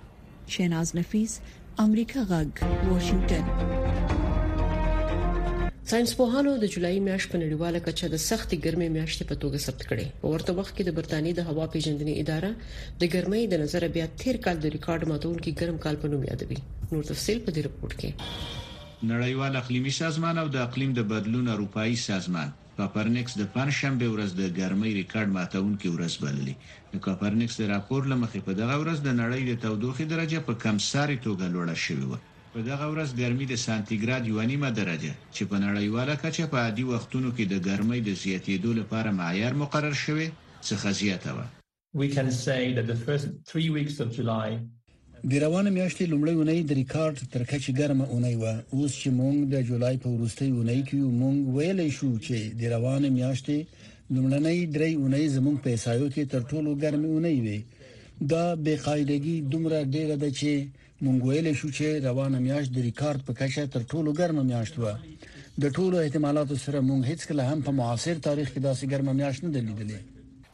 شیناز 0.56 0.88
نفیس 1.00 1.32
امریکا 1.87 2.20
غږ 2.32 2.48
واشنگټن 2.90 3.44
ساينس 5.90 6.11
پوهانو 6.18 6.50
د 6.62 6.64
جولای 6.72 6.96
میاشتې 7.06 7.30
په 7.32 7.38
نړیواله 7.42 7.78
کچه 7.87 8.06
د 8.11 8.16
سختي 8.28 8.56
ګرمۍ 8.64 8.88
میاشتې 8.96 9.24
په 9.30 9.34
توګه 9.42 9.58
ثبت 9.66 9.82
کړي 9.90 10.06
په 10.24 10.32
ورته 10.34 10.50
وخت 10.61 10.72
کې 10.74 10.84
د 10.88 10.98
برتانیې 10.98 11.34
د 11.38 11.42
هوا 11.50 11.66
پیژندنې 11.74 12.14
اداره 12.22 12.50
د 13.00 13.02
ګرمۍ 13.12 13.42
د 13.52 13.62
نظر 13.66 13.82
بیا 13.98 14.06
تیر 14.22 14.37
کال 14.48 14.56
د 14.64 14.76
ریکارډ 14.76 15.02
ماتون 15.12 15.37
کې 15.42 15.58
ګرم 15.64 15.76
کال 15.84 15.96
په 16.04 16.14
نوم 16.14 16.22
یادوي 16.30 16.58
نور 16.92 17.02
تفصيل 17.12 17.38
په 17.46 17.50
دې 17.54 17.61
رپورت 17.68 17.96
کې 18.02 18.11
نړیوال 19.02 19.56
اقلیمي 19.56 19.90
سازمان 20.00 20.38
او 20.38 20.48
د 20.48 20.56
اقلیم 20.56 20.92
د 20.94 21.00
بدلون 21.11 21.48
اروپאי 21.48 21.94
سازمان 22.06 22.48
کاپرنیکس 22.76 23.32
د 23.38 23.42
پنځشنبه 23.56 24.06
ورځ 24.14 24.30
د 24.34 24.42
ګرمۍ 24.58 24.92
ریکارډ 24.98 25.28
ماتونکې 25.37 25.88
ورځ 25.94 26.12
بللې 26.22 26.54
د 26.92 26.94
کاپرنیکس 27.06 27.56
د 27.61 27.64
راپور 27.74 28.00
لمخې 28.12 28.40
په 28.46 28.52
دغه 28.61 28.74
ورځ 28.82 28.98
د 29.02 29.11
نړۍ 29.20 29.42
د 29.46 29.52
تودوخې 29.62 30.04
درجه 30.12 30.38
په 30.48 30.52
کمساري 30.64 31.18
توګه 31.26 31.44
لوړه 31.54 31.76
شوې 31.84 32.06
و 32.11 32.18
په 32.54 32.61
دغه 32.70 32.87
ورځ 32.92 33.08
ګرمۍ 33.20 33.46
د 33.50 33.54
سانتیګراد 33.66 34.22
یو 34.30 34.38
نیمه 34.50 34.70
درجه 34.80 35.12
چې 35.34 35.42
په 35.50 35.56
نړیواله 35.66 36.14
کچه 36.22 36.44
په 36.52 36.56
عادي 36.64 36.84
وختونو 36.94 37.28
کې 37.37 37.44
د 37.52 37.54
ګرمۍ 37.68 38.00
د 38.08 38.11
زیاتېدو 38.22 38.70
لپاره 38.80 39.11
معیار 39.20 39.52
مقرر 39.62 39.94
شوی 40.04 40.26
څخه 40.68 40.87
زیاته 41.02 41.30
و 41.37 41.38
We 42.02 42.08
can 42.16 42.28
say 42.46 42.61
that 42.76 42.87
the 42.92 43.00
first 43.06 43.26
3 43.58 43.70
weeks 43.78 43.96
of 44.04 44.08
July 44.18 44.48
د 45.31 45.33
روانه 45.46 45.70
میاشتې 45.76 46.04
لومړۍ 46.12 46.35
اونۍ 46.38 46.59
د 46.64 46.72
ریکارډ 46.81 47.16
ترکه 47.33 47.57
چې 47.64 47.70
ګرمه 47.81 48.04
اونۍ 48.12 48.35
و 48.42 48.44
اوس 48.74 48.92
چې 49.02 49.09
مونږ 49.20 49.37
د 49.52 49.54
جولای 49.68 49.94
په 50.02 50.09
وروستۍ 50.14 50.48
اونۍ 50.59 50.81
کې 50.88 50.98
مونږ 51.22 51.37
ویلې 51.57 51.88
شو 51.98 52.11
چې 52.26 52.37
د 52.61 52.62
روانه 52.74 53.09
میاشتې 53.18 53.57
لومړنۍ 54.14 54.59
درې 54.76 54.90
اونۍ 55.02 55.24
زموږ 55.37 55.57
په 55.64 55.68
اسایو 55.76 56.07
کې 56.14 56.22
تر 56.33 56.40
ټولو 56.50 56.70
ګرمه 56.83 57.09
اونۍ 57.12 57.37
وي 57.44 57.59
دا 58.31 58.44
بے 58.64 58.74
قاعدګي 58.87 59.37
دومره 59.52 59.78
ډیره 59.94 60.14
ده 60.22 60.28
چې 60.38 60.52
مونږ 61.04 61.18
ویلې 61.26 61.52
شو 61.61 61.68
چې 61.78 61.87
روانه 62.09 62.38
میاشت 62.46 62.70
د 62.74 62.78
ریکارډ 62.88 63.20
په 63.28 63.33
کچه 63.40 63.62
تر 63.74 63.81
ټولو 63.90 64.11
ګرمه 64.20 64.42
میاشت 64.50 64.74
و 64.83 64.87
د 65.62 65.64
ټولو 65.76 65.96
احتمالاتو 66.04 66.57
سره 66.64 66.78
مونږ 66.88 67.00
هیڅ 67.11 67.20
کله 67.28 67.42
هم 67.50 67.59
په 67.66 67.72
معاصر 67.81 68.14
تاریخ 68.28 68.48
کې 68.52 68.61
داسې 68.68 68.85
ګرمه 68.92 69.12
میاشت 69.20 69.40
نه 69.46 69.50
ده 69.54 69.61
لیدلې 69.68 70.00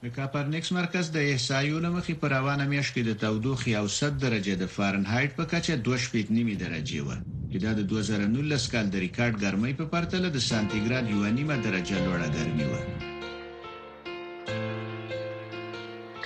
د 0.07 0.11
کاپرنیکس 0.19 0.71
مرکز 0.79 1.05
د 1.13 1.19
احصایو 1.33 1.77
لمخې 1.87 2.15
په 2.23 2.27
روانه 2.37 2.65
میاشت 2.73 2.91
کې 2.95 3.03
د 3.05 3.13
تودوخې 3.23 3.73
او 3.81 3.87
100 3.93 4.09
درجه 4.25 4.55
د 4.63 4.65
فارنهایت 4.77 5.31
په 5.39 5.45
کچه 5.53 5.75
2.5 5.87 6.59
درجه 6.65 6.99
و 7.07 7.11
چې 7.51 7.59
دا 7.65 7.71
د 7.79 7.81
2019 7.93 8.73
کال 8.77 8.89
د 8.93 8.97
ریکارډ 9.07 9.35
ګرمۍ 9.45 9.73
په 9.81 9.85
پرتله 9.95 10.29
د 10.35 10.39
سانتیګراد 10.51 11.05
یو 11.13 11.23
نیمه 11.39 11.57
درجه 11.67 11.97
لوړه 12.05 12.27
ګرمي 12.37 12.67
و 12.73 12.75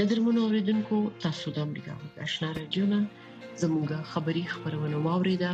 قدرمنو 0.01 0.41
اوریدونکو 0.49 0.97
تاسو 1.27 1.47
د 1.57 1.64
امریکا 1.67 1.93
غږ 2.01 2.11
آشنا 2.27 2.49
رادیو 2.59 2.85
نن 2.95 3.03
زموږه 3.62 3.99
خبری 4.17 4.45
خبرونه 4.57 4.97
واوریده 5.07 5.51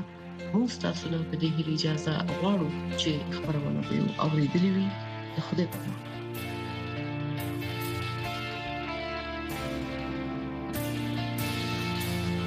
موږ 0.53 0.71
تاسو 0.87 1.05
ته 1.13 1.23
د 1.43 1.45
هیلې 1.55 1.75
اجازه 1.79 2.13
غواړو 2.41 2.69
چې 3.01 3.11
خبرونه 3.37 3.81
به 3.89 3.97
اوریدلې 4.25 4.71
وي 4.77 4.89
خدای 5.47 5.69
په 5.77 5.85
امان 5.87 6.13